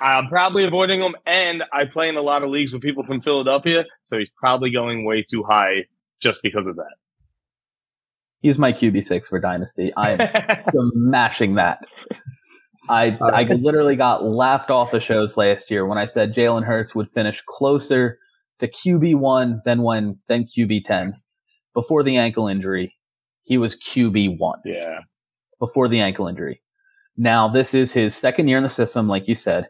I'm 0.00 0.26
probably 0.26 0.64
avoiding 0.64 1.00
them. 1.00 1.14
And 1.26 1.62
I 1.72 1.84
play 1.84 2.08
in 2.08 2.16
a 2.16 2.22
lot 2.22 2.42
of 2.42 2.50
leagues 2.50 2.72
with 2.72 2.82
people 2.82 3.04
from 3.04 3.20
Philadelphia, 3.22 3.84
so 4.04 4.18
he's 4.18 4.30
probably 4.36 4.70
going 4.70 5.04
way 5.04 5.24
too 5.28 5.44
high 5.48 5.84
just 6.20 6.40
because 6.42 6.66
of 6.66 6.76
that. 6.76 6.94
He's 8.42 8.58
my 8.58 8.72
QB 8.72 9.04
six 9.06 9.28
for 9.28 9.38
Dynasty. 9.38 9.92
I 9.96 10.12
am 10.12 10.90
smashing 10.94 11.54
that. 11.54 11.78
I 12.88 13.16
I 13.20 13.44
literally 13.44 13.94
got 13.94 14.24
laughed 14.24 14.68
off 14.68 14.90
the 14.90 14.98
shows 15.00 15.36
last 15.36 15.70
year 15.70 15.86
when 15.86 15.96
I 15.96 16.06
said 16.06 16.34
Jalen 16.34 16.64
Hurts 16.64 16.94
would 16.94 17.08
finish 17.10 17.40
closer 17.46 18.18
to 18.58 18.68
QB 18.68 19.16
one 19.16 19.62
than 19.64 19.82
when 19.82 20.18
than 20.28 20.48
QB 20.56 20.84
ten. 20.84 21.14
Before 21.72 22.02
the 22.02 22.16
ankle 22.16 22.48
injury, 22.48 22.92
he 23.44 23.58
was 23.58 23.76
QB 23.76 24.38
one. 24.38 24.58
Yeah. 24.64 24.98
Before 25.60 25.88
the 25.88 26.00
ankle 26.00 26.26
injury. 26.26 26.60
Now 27.16 27.48
this 27.48 27.74
is 27.74 27.92
his 27.92 28.16
second 28.16 28.48
year 28.48 28.58
in 28.58 28.64
the 28.64 28.70
system, 28.70 29.06
like 29.06 29.28
you 29.28 29.36
said, 29.36 29.68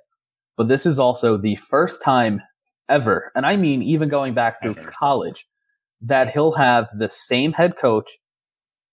but 0.57 0.69
this 0.69 0.87
is 0.87 0.99
also 0.99 1.37
the 1.37 1.59
first 1.69 2.03
time 2.03 2.41
ever, 2.89 3.31
and 3.35 3.45
I 3.45 3.57
mean 3.57 3.83
even 3.83 4.09
going 4.09 4.33
back 4.33 4.63
through 4.63 4.77
college, 4.99 5.45
that 6.01 6.31
he'll 6.31 6.53
have 6.53 6.87
the 6.99 7.11
same 7.11 7.53
head 7.53 7.75
coach 7.79 8.07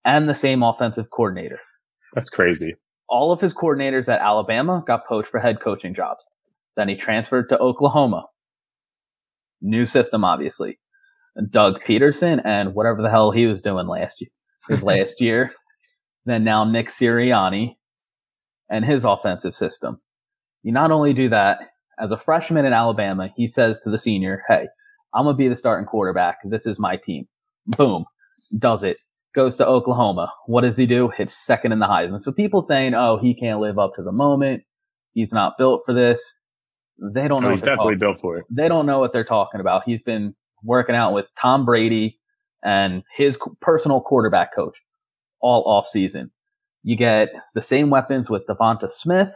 and 0.06 0.30
the 0.30 0.36
same 0.36 0.64
offensive 0.64 1.10
coordinator. 1.12 1.60
That's 2.14 2.30
crazy. 2.30 2.76
All 3.08 3.32
of 3.32 3.42
his 3.42 3.54
coordinators 3.54 4.08
at 4.08 4.22
Alabama 4.22 4.84
got 4.86 5.08
poached 5.08 5.30
for 5.30 5.40
head 5.40 5.62
coaching 5.62 5.94
jobs. 5.94 6.24
Then 6.76 6.90
he 6.90 6.96
transferred 6.96 7.50
to 7.50 7.60
Oklahoma. 7.60 8.26
New 9.62 9.86
system, 9.86 10.24
obviously. 10.24 10.80
Doug 11.50 11.82
Pederson 11.88 12.42
and 12.46 12.74
whatever 12.74 13.02
the 13.02 13.10
hell 13.10 13.32
he 13.32 13.46
was 13.46 13.62
doing 13.62 13.88
last 13.88 14.22
year, 14.22 14.30
his 14.68 14.84
last 14.84 15.22
year. 15.22 15.52
Then 16.26 16.44
now 16.44 16.64
Nick 16.64 16.90
Sirianni 16.90 17.76
and 18.70 18.86
his 18.86 19.06
offensive 19.06 19.56
system. 19.56 20.00
You 20.64 20.72
not 20.72 20.92
only 20.92 21.14
do 21.14 21.30
that 21.30 21.60
as 22.00 22.12
a 22.12 22.18
freshman 22.18 22.66
in 22.66 22.74
Alabama, 22.74 23.30
he 23.36 23.48
says 23.48 23.80
to 23.82 23.90
the 23.90 24.00
senior, 24.00 24.44
Hey, 24.48 24.68
I'm 25.14 25.26
going 25.26 25.36
to 25.36 25.38
be 25.38 25.48
the 25.48 25.56
starting 25.56 25.86
quarterback. 25.86 26.38
This 26.44 26.66
is 26.66 26.80
my 26.80 26.98
team. 26.98 27.28
Boom. 27.66 28.06
Does 28.58 28.84
it 28.84 28.98
goes 29.36 29.56
to 29.58 29.68
Oklahoma. 29.68 30.32
What 30.48 30.62
does 30.62 30.78
he 30.78 30.86
do? 30.86 31.10
Hits 31.10 31.36
second 31.36 31.72
in 31.72 31.80
the 31.80 31.88
Heisman. 31.88 32.22
So 32.22 32.32
people 32.32 32.62
saying, 32.62 32.94
"Oh, 32.94 33.18
he 33.18 33.34
can't 33.34 33.60
live 33.60 33.80
up 33.80 33.96
to 33.96 34.04
the 34.04 34.12
moment. 34.12 34.64
He's 35.14 35.32
not 35.32 35.58
built 35.58 35.84
for 35.86 35.94
this." 35.94 36.22
They 36.98 37.28
don't 37.28 37.44
oh, 37.44 37.48
know. 37.48 37.52
he's 37.52 37.62
definitely 37.62 37.96
built 37.96 38.20
for 38.20 38.38
it. 38.38 38.46
They 38.50 38.68
don't 38.68 38.86
know 38.86 39.00
what 39.00 39.14
they're 39.14 39.24
talking 39.24 39.62
about. 39.62 39.84
He's 39.86 40.04
been 40.04 40.36
working 40.64 40.96
out 40.96 41.14
with 41.14 41.28
Tom 41.40 41.66
Brady 41.66 42.20
and 42.64 43.04
his 43.16 43.38
personal 43.62 44.02
quarterback 44.02 44.54
coach 44.54 44.78
all 45.42 45.64
off 45.66 45.88
season. 45.88 46.32
You 46.84 46.98
get 46.98 47.30
the 47.56 47.62
same 47.62 47.90
weapons 47.90 48.30
with 48.30 48.46
Devonta 48.48 48.92
Smith, 48.92 49.30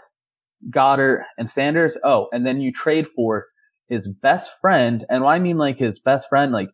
Goedert, 0.73 1.23
and 1.37 1.49
Sanders. 1.49 1.97
Oh, 2.03 2.27
and 2.33 2.45
then 2.45 2.59
you 2.61 2.71
trade 2.71 3.07
for 3.15 3.47
his 3.89 4.07
best 4.07 4.51
friend. 4.61 5.05
And 5.09 5.23
I 5.25 5.39
mean 5.39 5.57
like 5.57 5.77
his 5.77 5.99
best 5.99 6.27
friend, 6.29 6.51
like 6.51 6.69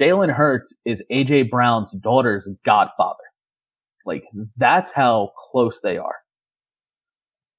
Jalen 0.00 0.32
Hurts 0.32 0.72
is 0.86 1.02
AJ 1.12 1.50
Brown's 1.50 1.92
daughter's 1.92 2.48
godfather. 2.64 3.18
Like 4.06 4.24
that's 4.56 4.92
how 4.92 5.32
close 5.36 5.80
they 5.82 5.98
are. 5.98 6.16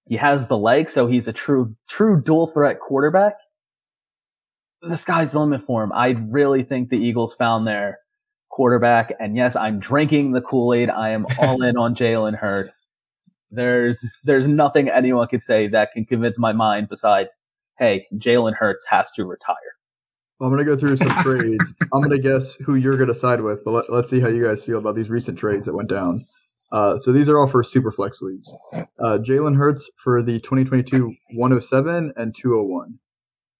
He 0.07 0.17
has 0.17 0.47
the 0.47 0.57
leg, 0.57 0.89
so 0.89 1.05
he's 1.05 1.27
a 1.27 1.33
true, 1.33 1.75
true 1.87 2.21
dual 2.21 2.47
threat 2.47 2.79
quarterback. 2.79 3.35
The 4.81 4.97
sky's 4.97 5.33
the 5.33 5.39
limit 5.39 5.61
for 5.61 5.83
him. 5.83 5.91
I 5.93 6.09
really 6.29 6.63
think 6.63 6.89
the 6.89 6.97
Eagles 6.97 7.35
found 7.35 7.67
their 7.67 7.99
quarterback. 8.49 9.13
And 9.19 9.37
yes, 9.37 9.55
I'm 9.55 9.79
drinking 9.79 10.31
the 10.31 10.41
Kool-Aid. 10.41 10.89
I 10.89 11.09
am 11.09 11.27
all 11.39 11.61
in 11.61 11.77
on 11.77 11.95
Jalen 11.95 12.35
Hurts. 12.35 12.89
There's, 13.51 14.03
there's 14.23 14.47
nothing 14.47 14.89
anyone 14.89 15.27
could 15.27 15.43
say 15.43 15.67
that 15.67 15.91
can 15.93 16.05
convince 16.05 16.39
my 16.39 16.51
mind 16.51 16.89
besides, 16.89 17.37
hey, 17.77 18.07
Jalen 18.15 18.55
Hurts 18.55 18.83
has 18.89 19.11
to 19.11 19.25
retire. 19.25 19.70
I'm 20.41 20.49
gonna 20.49 20.65
go 20.65 20.77
through 20.77 20.97
some 20.97 21.15
trades. 21.21 21.73
I'm 21.93 22.01
gonna 22.01 22.17
guess 22.17 22.55
who 22.55 22.75
you're 22.75 22.97
gonna 22.97 23.13
side 23.13 23.41
with, 23.41 23.63
but 23.63 23.89
let, 23.89 24.05
us 24.05 24.09
see 24.09 24.19
how 24.19 24.27
you 24.27 24.43
guys 24.43 24.63
feel 24.63 24.79
about 24.79 24.95
these 24.95 25.09
recent 25.09 25.37
trades 25.37 25.67
that 25.67 25.73
went 25.73 25.89
down. 25.89 26.25
Uh, 26.71 26.97
so 26.97 27.11
these 27.11 27.29
are 27.29 27.37
all 27.37 27.47
for 27.47 27.63
Superflex 27.63 28.21
leagues. 28.21 28.51
Uh, 28.73 29.19
Jalen 29.19 29.55
Hurts 29.55 29.89
for 29.97 30.23
the 30.23 30.39
2022 30.39 31.13
107 31.33 32.13
and 32.15 32.35
201. 32.35 32.97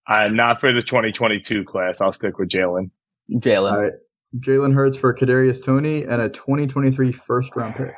Uh, 0.07 0.27
not 0.29 0.59
for 0.59 0.73
the 0.73 0.81
2022 0.81 1.63
class. 1.65 2.01
I'll 2.01 2.11
stick 2.11 2.39
with 2.39 2.49
Jalen. 2.49 2.89
Jalen. 3.29 3.71
All 3.71 3.81
right. 3.81 3.93
Jalen 4.39 4.73
Hurts 4.73 4.97
for 4.97 5.13
Kadarius 5.13 5.63
Toney 5.63 6.03
and 6.03 6.21
a 6.21 6.29
2023 6.29 7.11
first 7.11 7.55
round 7.55 7.75
pick. 7.75 7.93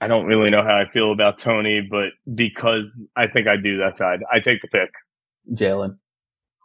I 0.00 0.08
don't 0.08 0.24
really 0.24 0.50
know 0.50 0.62
how 0.62 0.74
I 0.74 0.90
feel 0.90 1.12
about 1.12 1.38
Toney, 1.38 1.86
but 1.88 2.08
because 2.34 3.06
I 3.16 3.26
think 3.26 3.46
I 3.46 3.56
do 3.56 3.76
that 3.78 3.98
side, 3.98 4.20
I 4.32 4.40
take 4.40 4.62
the 4.62 4.68
pick. 4.68 4.90
Jalen 5.52 5.98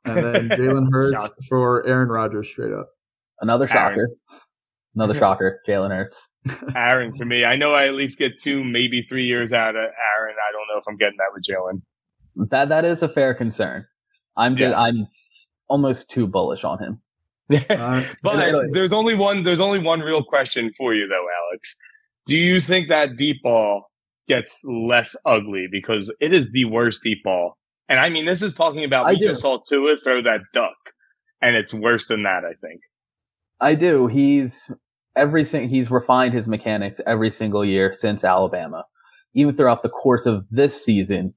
and 0.05 0.17
then 0.23 0.49
Jalen 0.57 0.91
Hurts 0.91 1.35
for 1.47 1.85
Aaron 1.85 2.09
Rodgers 2.09 2.47
straight 2.47 2.73
up. 2.73 2.89
Another 3.41 3.67
shocker. 3.67 3.99
Aaron. 3.99 4.15
Another 4.95 5.13
shocker, 5.19 5.61
Jalen 5.67 5.89
Hurts. 5.89 6.29
Aaron 6.75 7.15
for 7.17 7.25
me. 7.25 7.43
I 7.43 7.55
know 7.55 7.73
I 7.73 7.87
at 7.87 7.95
least 7.95 8.17
get 8.17 8.39
two, 8.39 8.63
maybe 8.63 9.01
three 9.03 9.25
years 9.25 9.51
out 9.51 9.75
of 9.75 9.83
Aaron. 9.83 10.35
I 10.47 10.51
don't 10.51 10.67
know 10.73 10.79
if 10.79 10.83
I'm 10.87 10.97
getting 10.97 11.17
that 11.17 11.33
with 11.33 11.43
Jalen. 11.43 11.81
That 12.49 12.69
that 12.69 12.85
is 12.85 13.01
a 13.01 13.09
fair 13.09 13.33
concern. 13.33 13.85
I'm 14.37 14.57
just, 14.57 14.71
yeah. 14.71 14.79
I'm 14.79 15.07
almost 15.69 16.09
too 16.09 16.27
bullish 16.27 16.63
on 16.63 16.79
him. 16.79 17.01
uh, 17.69 18.03
but 18.23 18.51
there's 18.73 18.91
only 18.91 19.15
one 19.15 19.43
there's 19.43 19.59
only 19.59 19.79
one 19.79 19.99
real 19.99 20.23
question 20.23 20.71
for 20.77 20.93
you 20.93 21.07
though, 21.07 21.27
Alex. 21.51 21.77
Do 22.25 22.37
you 22.37 22.59
think 22.59 22.89
that 22.89 23.17
deep 23.17 23.41
ball 23.43 23.91
gets 24.27 24.59
less 24.63 25.15
ugly 25.25 25.67
because 25.71 26.11
it 26.19 26.33
is 26.33 26.49
the 26.51 26.65
worst 26.65 27.03
deep 27.03 27.23
ball 27.23 27.57
and 27.89 27.99
I 27.99 28.09
mean, 28.09 28.25
this 28.25 28.41
is 28.41 28.53
talking 28.53 28.83
about 28.83 29.07
we 29.07 29.19
just 29.19 29.41
saw 29.41 29.59
Tua 29.67 29.97
throw 30.03 30.21
that 30.23 30.41
duck, 30.53 30.75
and 31.41 31.55
it's 31.55 31.73
worse 31.73 32.07
than 32.07 32.23
that. 32.23 32.43
I 32.45 32.53
think. 32.61 32.81
I 33.59 33.75
do. 33.75 34.07
He's 34.07 34.71
every 35.15 35.45
he's 35.45 35.91
refined 35.91 36.33
his 36.33 36.47
mechanics 36.47 36.99
every 37.05 37.31
single 37.31 37.63
year 37.63 37.93
since 37.97 38.23
Alabama. 38.23 38.85
Even 39.33 39.55
throughout 39.55 39.83
the 39.83 39.89
course 39.89 40.25
of 40.25 40.45
this 40.49 40.83
season, 40.83 41.33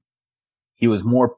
he 0.75 0.87
was 0.87 1.03
more 1.03 1.35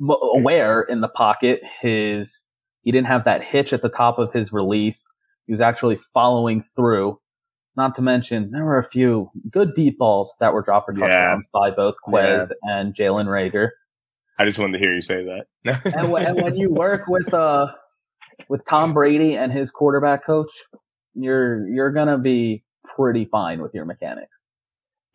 aware 0.00 0.82
in 0.82 1.00
the 1.00 1.08
pocket. 1.08 1.60
His 1.80 2.40
he 2.82 2.92
didn't 2.92 3.08
have 3.08 3.24
that 3.24 3.42
hitch 3.42 3.72
at 3.72 3.82
the 3.82 3.88
top 3.88 4.18
of 4.18 4.32
his 4.32 4.52
release. 4.52 5.04
He 5.46 5.52
was 5.52 5.60
actually 5.60 5.98
following 6.12 6.62
through. 6.76 7.18
Not 7.76 7.96
to 7.96 8.02
mention, 8.02 8.52
there 8.52 8.64
were 8.64 8.78
a 8.78 8.88
few 8.88 9.30
good 9.50 9.74
deep 9.74 9.98
balls 9.98 10.36
that 10.38 10.52
were 10.52 10.62
dropped 10.62 10.86
for 10.86 10.92
touchdowns 10.92 11.44
yeah. 11.44 11.60
by 11.60 11.70
both 11.72 11.96
Quez 12.06 12.48
yeah. 12.48 12.70
and 12.72 12.94
Jalen 12.94 13.26
Reagor. 13.26 13.70
I 14.38 14.44
just 14.44 14.58
wanted 14.58 14.72
to 14.72 14.78
hear 14.78 14.94
you 14.94 15.02
say 15.02 15.24
that. 15.24 15.80
and, 15.84 16.10
when, 16.10 16.26
and, 16.26 16.42
when, 16.42 16.54
you 16.56 16.70
work 16.72 17.06
with 17.06 17.32
uh 17.32 17.68
with 18.48 18.64
Tom 18.66 18.92
Brady 18.92 19.36
and 19.36 19.52
his 19.52 19.70
quarterback 19.70 20.24
coach, 20.24 20.50
you're 21.14 21.68
you're 21.68 21.92
gonna 21.92 22.18
be 22.18 22.64
pretty 22.96 23.24
fine 23.26 23.62
with 23.62 23.74
your 23.74 23.84
mechanics. 23.84 24.46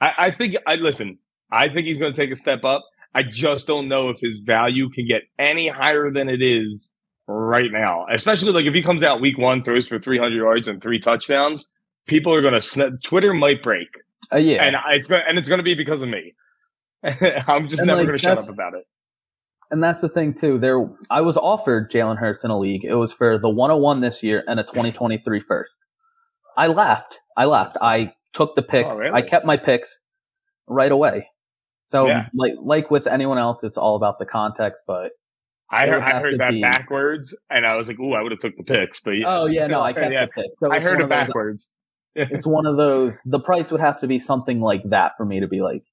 I, 0.01 0.13
I 0.17 0.31
think 0.31 0.55
I 0.65 0.75
listen. 0.75 1.17
I 1.51 1.67
think 1.69 1.87
he's 1.87 1.99
going 1.99 2.13
to 2.13 2.17
take 2.17 2.31
a 2.31 2.35
step 2.35 2.63
up. 2.63 2.83
I 3.15 3.23
just 3.23 3.65
don't 3.65 3.87
know 3.87 4.09
if 4.09 4.17
his 4.19 4.37
value 4.37 4.89
can 4.89 5.07
get 5.07 5.23
any 5.39 5.67
higher 5.67 6.11
than 6.11 6.29
it 6.29 6.43
is 6.43 6.91
right 7.27 7.71
now. 7.71 8.05
Especially 8.11 8.51
like 8.51 8.65
if 8.65 8.73
he 8.73 8.83
comes 8.83 9.01
out 9.01 9.19
week 9.19 9.37
one, 9.37 9.63
throws 9.63 9.87
for 9.87 9.97
300 9.97 10.35
yards 10.35 10.67
and 10.67 10.79
three 10.79 10.99
touchdowns, 10.99 11.67
people 12.05 12.33
are 12.33 12.41
going 12.41 12.53
to 12.53 12.61
snap. 12.61 12.91
Twitter 13.03 13.33
might 13.33 13.63
break. 13.63 13.87
Uh, 14.31 14.37
yeah, 14.37 14.63
and 14.63 14.75
it's 14.91 15.07
going 15.07 15.23
and 15.27 15.39
it's 15.39 15.49
going 15.49 15.57
to 15.57 15.63
be 15.63 15.73
because 15.73 16.01
of 16.01 16.09
me. 16.09 16.35
I'm 17.03 17.67
just 17.67 17.79
and 17.79 17.87
never 17.87 18.01
like, 18.01 18.07
going 18.07 18.19
to 18.19 18.23
shut 18.23 18.37
up 18.37 18.49
about 18.49 18.75
it 18.75 18.85
and 19.71 19.83
that's 19.83 20.01
the 20.01 20.09
thing 20.09 20.33
too. 20.33 20.57
There, 20.59 20.87
I 21.09 21.21
was 21.21 21.37
offered 21.37 21.91
Jalen 21.91 22.17
Hurts 22.17 22.43
in 22.43 22.51
a 22.51 22.57
league. 22.59 22.83
It 22.85 22.95
was 22.95 23.13
for 23.13 23.37
the 23.39 23.49
101 23.49 24.01
this 24.01 24.23
year 24.23 24.43
and 24.47 24.59
a 24.59 24.63
2023 24.63 25.41
first. 25.41 25.75
I 26.57 26.67
laughed. 26.67 27.19
I 27.37 27.45
laughed. 27.45 27.77
I 27.81 28.13
took 28.33 28.55
the 28.55 28.61
picks. 28.63 28.89
Oh, 28.91 28.99
really? 28.99 29.11
I 29.11 29.21
kept 29.21 29.45
my 29.45 29.57
picks 29.57 30.01
right 30.67 30.91
away. 30.91 31.27
So 31.85 32.07
Yeah. 32.07 32.27
like 32.35 32.53
like 32.61 32.91
with 32.91 33.07
anyone 33.07 33.37
else, 33.37 33.63
it's 33.63 33.77
all 33.77 33.95
about 33.95 34.19
the 34.19 34.25
context. 34.25 34.83
But 34.85 35.11
I 35.71 35.87
heard, 35.87 36.01
I 36.03 36.19
heard 36.19 36.39
that 36.39 36.51
be- 36.51 36.61
backwards, 36.61 37.35
and 37.49 37.65
I 37.65 37.75
was 37.75 37.87
like, 37.87 37.99
"Ooh, 37.99 38.13
I 38.13 38.21
would 38.23 38.31
have 38.31 38.39
took 38.39 38.55
the 38.57 38.63
picks." 38.63 38.99
But 38.99 39.11
yeah, 39.11 39.25
oh 39.27 39.45
yeah, 39.45 39.67
no, 39.67 39.81
I 39.81 39.93
kept 39.99 40.11
yeah. 40.11 40.25
the 40.25 40.31
pick. 40.41 40.51
So 40.59 40.71
I 40.71 40.79
heard 40.79 40.99
it 40.99 41.03
of 41.03 41.09
those- 41.09 41.17
backwards. 41.17 41.69
it's 42.15 42.45
one 42.45 42.65
of 42.65 42.75
those. 42.77 43.19
The 43.25 43.39
price 43.39 43.71
would 43.71 43.81
have 43.81 43.99
to 44.01 44.07
be 44.07 44.19
something 44.19 44.59
like 44.61 44.81
that 44.89 45.11
for 45.17 45.25
me 45.25 45.39
to 45.39 45.47
be 45.47 45.61
like, 45.61 45.83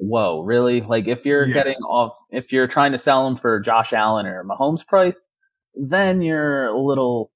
"Whoa, 0.00 0.40
really?" 0.40 0.80
Like 0.80 1.06
if 1.06 1.24
you're 1.24 1.46
Yeah. 1.46 1.54
getting 1.54 1.76
off, 1.84 2.16
if 2.30 2.52
you're 2.52 2.66
trying 2.66 2.92
to 2.92 2.98
sell 2.98 3.24
them 3.24 3.36
for 3.36 3.60
Josh 3.60 3.92
Allen 3.92 4.26
or 4.26 4.44
Mahomes 4.44 4.86
price, 4.86 5.22
then 5.74 6.22
you're 6.22 6.66
a 6.66 6.78
little. 6.80 7.30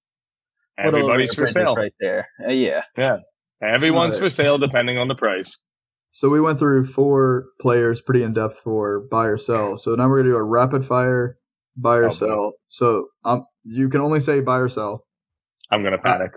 little 0.78 0.98
Everybody's 1.00 1.38
over 1.38 1.46
for 1.46 1.52
sale. 1.52 1.74
right 1.76 1.94
there. 2.00 2.28
Uh, 2.44 2.50
yeah, 2.50 2.82
Everyone's 3.62 4.16
Right. 4.16 4.24
for 4.26 4.30
sale 4.30 4.58
depending 4.58 4.98
on 4.98 5.06
the 5.08 5.14
price. 5.14 5.62
So 6.12 6.28
we 6.28 6.40
went 6.40 6.58
through 6.58 6.86
four 6.86 7.46
players 7.60 8.00
pretty 8.00 8.22
in 8.24 8.32
depth 8.34 8.58
for 8.64 9.00
buy 9.10 9.26
or 9.26 9.38
sell. 9.38 9.78
So 9.78 9.94
now 9.94 10.08
we're 10.08 10.18
gonna 10.18 10.30
do 10.30 10.36
a 10.36 10.42
rapid 10.42 10.84
fire 10.86 11.38
buy 11.76 11.96
or 11.98 12.04
Oh, 12.06 12.08
boy. 12.08 12.14
sell. 12.14 12.52
So 12.68 13.08
um, 13.24 13.46
you 13.64 13.88
can 13.88 14.00
only 14.00 14.20
say 14.20 14.40
buy 14.40 14.58
or 14.58 14.68
sell. 14.68 15.04
I'm 15.70 15.82
gonna 15.84 15.98
panic. 15.98 16.32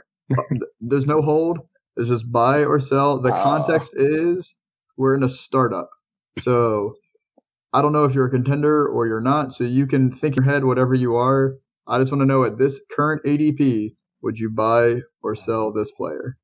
There's 0.82 1.08
no 1.08 1.22
hold. 1.22 1.60
It's 1.96 2.10
just 2.10 2.32
buy 2.32 2.64
or 2.64 2.80
sell. 2.80 3.20
The 3.20 3.34
Oh. 3.34 3.44
context 3.44 3.92
is 3.96 4.54
we're 4.98 5.16
in 5.16 5.24
a 5.24 5.30
startup. 5.30 5.90
So 6.42 6.96
I 7.74 7.82
don't 7.82 7.94
know 7.94 8.06
if 8.06 8.14
you're 8.14 8.28
a 8.28 8.32
contender 8.32 8.88
or 8.88 9.08
you're 9.08 9.22
not. 9.22 9.54
So 9.54 9.64
you 9.64 9.88
can 9.88 10.12
think 10.12 10.38
in 10.38 10.44
your 10.44 10.52
head 10.54 10.64
whatever 10.66 10.94
you 10.94 11.16
are. 11.16 11.56
I 11.88 12.00
just 12.00 12.12
want 12.12 12.22
to 12.22 12.26
know 12.26 12.44
at 12.44 12.58
this 12.58 12.80
current 12.96 13.24
ADP, 13.26 13.96
would 14.24 14.38
you 14.40 14.50
buy 14.50 14.98
or 15.22 15.36
sell 15.36 15.72
this 15.72 15.92
player? 15.92 16.38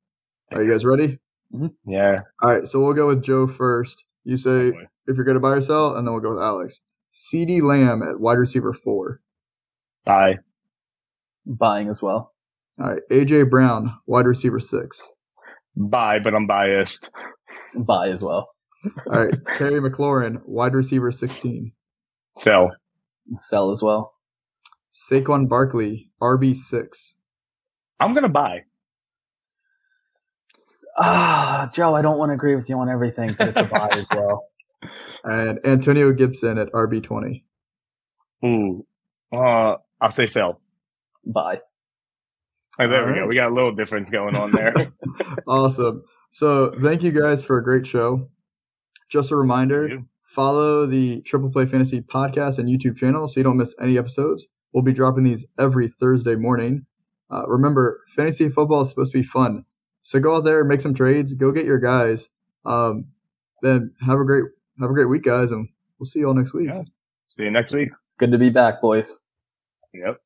Are 0.52 0.62
you 0.62 0.70
guys 0.72 0.84
ready? 0.84 1.18
Mm-hmm. 1.54 1.90
Yeah. 1.90 2.20
All 2.42 2.54
right, 2.54 2.66
so 2.66 2.80
we'll 2.80 2.94
go 2.94 3.06
with 3.08 3.22
Joe 3.22 3.46
first. 3.46 4.02
You 4.24 4.36
say 4.36 4.72
Oh, 4.74 4.80
if 5.06 5.16
you're 5.16 5.24
going 5.24 5.34
to 5.36 5.40
buy 5.40 5.50
or 5.50 5.62
sell, 5.62 5.96
and 5.96 6.06
then 6.06 6.12
we'll 6.14 6.22
go 6.22 6.34
with 6.34 6.42
Alex. 6.42 6.80
CeeDee 7.12 7.62
Lamb 7.62 8.02
at 8.02 8.18
wide 8.18 8.38
receiver 8.38 8.72
four. 8.72 9.20
Bye. 10.04 10.38
buying 11.46 11.88
as 11.88 12.00
well. 12.02 12.32
All 12.80 12.90
right, 12.90 13.02
AJ 13.10 13.50
Brown, 13.50 13.94
wide 14.06 14.26
receiver 14.26 14.58
six. 14.60 15.00
Buy, 15.76 16.18
but 16.18 16.34
I'm 16.34 16.46
biased. 16.46 17.10
Buy 17.76 18.08
as 18.08 18.22
well. 18.22 18.48
All 19.10 19.24
right, 19.24 19.34
Terry 19.58 19.80
McLaurin, 19.80 20.40
wide 20.44 20.74
receiver 20.74 21.10
16. 21.12 21.72
Sell. 22.38 22.70
Sell 23.40 23.70
as 23.70 23.82
well. 23.82 24.14
Saquon 24.92 25.48
Barkley, 25.48 26.10
RB 26.22 26.56
six. 26.56 27.14
I'm 28.00 28.14
gonna 28.14 28.28
buy. 28.28 28.64
Ah, 30.98 31.70
Joe, 31.74 31.94
I 31.94 32.02
don't 32.02 32.18
want 32.18 32.30
to 32.30 32.34
agree 32.34 32.54
with 32.54 32.68
you 32.68 32.78
on 32.78 32.88
everything, 32.88 33.34
but 33.36 33.48
it's 33.48 33.60
a 33.60 33.64
buy 33.64 33.88
as 33.92 34.06
well. 34.10 34.46
And 35.26 35.58
Antonio 35.64 36.12
Gibson 36.12 36.58
at 36.58 36.70
RB 36.72 37.02
20. 37.02 37.42
Ooh. 38.44 38.86
Uh, 39.32 39.76
I'll 39.98 40.10
say 40.10 40.26
sell. 40.26 40.60
Buy. 41.24 41.60
Oh, 42.78 42.86
there 42.86 42.88
we 42.88 42.96
Alright. 42.96 43.16
go. 43.22 43.26
We 43.28 43.34
got 43.34 43.50
a 43.50 43.54
little 43.54 43.72
difference 43.74 44.10
going 44.10 44.36
on 44.36 44.52
there. 44.52 44.74
Awesome. 45.46 46.02
So 46.32 46.74
thank 46.82 47.02
you 47.02 47.10
guys 47.10 47.42
for 47.42 47.56
a 47.56 47.64
great 47.64 47.86
show. 47.86 48.28
Just 49.14 49.30
a 49.30 49.36
reminder, 49.36 50.00
follow 50.24 50.86
the 50.86 51.20
Triple 51.20 51.48
Play 51.48 51.66
Fantasy 51.66 52.00
podcast 52.00 52.58
and 52.58 52.68
YouTube 52.68 52.96
channel 52.96 53.28
so 53.28 53.38
you 53.38 53.44
don't 53.44 53.56
miss 53.56 53.72
any 53.80 53.96
episodes. 53.96 54.44
We'll 54.72 54.82
be 54.82 54.92
dropping 54.92 55.22
these 55.22 55.44
every 55.56 55.86
Thursday 56.00 56.34
morning. 56.34 56.84
Uh, 57.30 57.46
remember, 57.46 58.00
fantasy 58.16 58.48
football 58.48 58.82
is 58.82 58.88
supposed 58.88 59.12
to 59.12 59.18
be 59.18 59.22
fun. 59.22 59.64
So 60.02 60.18
go 60.18 60.34
out 60.34 60.42
there, 60.42 60.64
make 60.64 60.80
some 60.80 60.94
trades, 60.94 61.32
go 61.32 61.52
get 61.52 61.64
your 61.64 61.78
guys. 61.78 62.28
Um, 62.64 63.04
then 63.62 63.92
have 64.04 64.18
a 64.18 64.24
great 64.24 64.46
have 64.80 64.90
a 64.90 64.94
great 64.94 65.08
week, 65.08 65.22
guys, 65.22 65.52
and 65.52 65.68
we'll 66.00 66.06
see 66.06 66.18
you 66.18 66.26
all 66.26 66.34
next 66.34 66.52
week. 66.52 66.66
Yeah. 66.66 66.82
See 67.28 67.44
you 67.44 67.52
next 67.52 67.72
week. 67.72 67.90
Good 68.18 68.32
to 68.32 68.38
be 68.38 68.50
back, 68.50 68.80
boys. 68.80 69.16
Yep. 69.92 70.23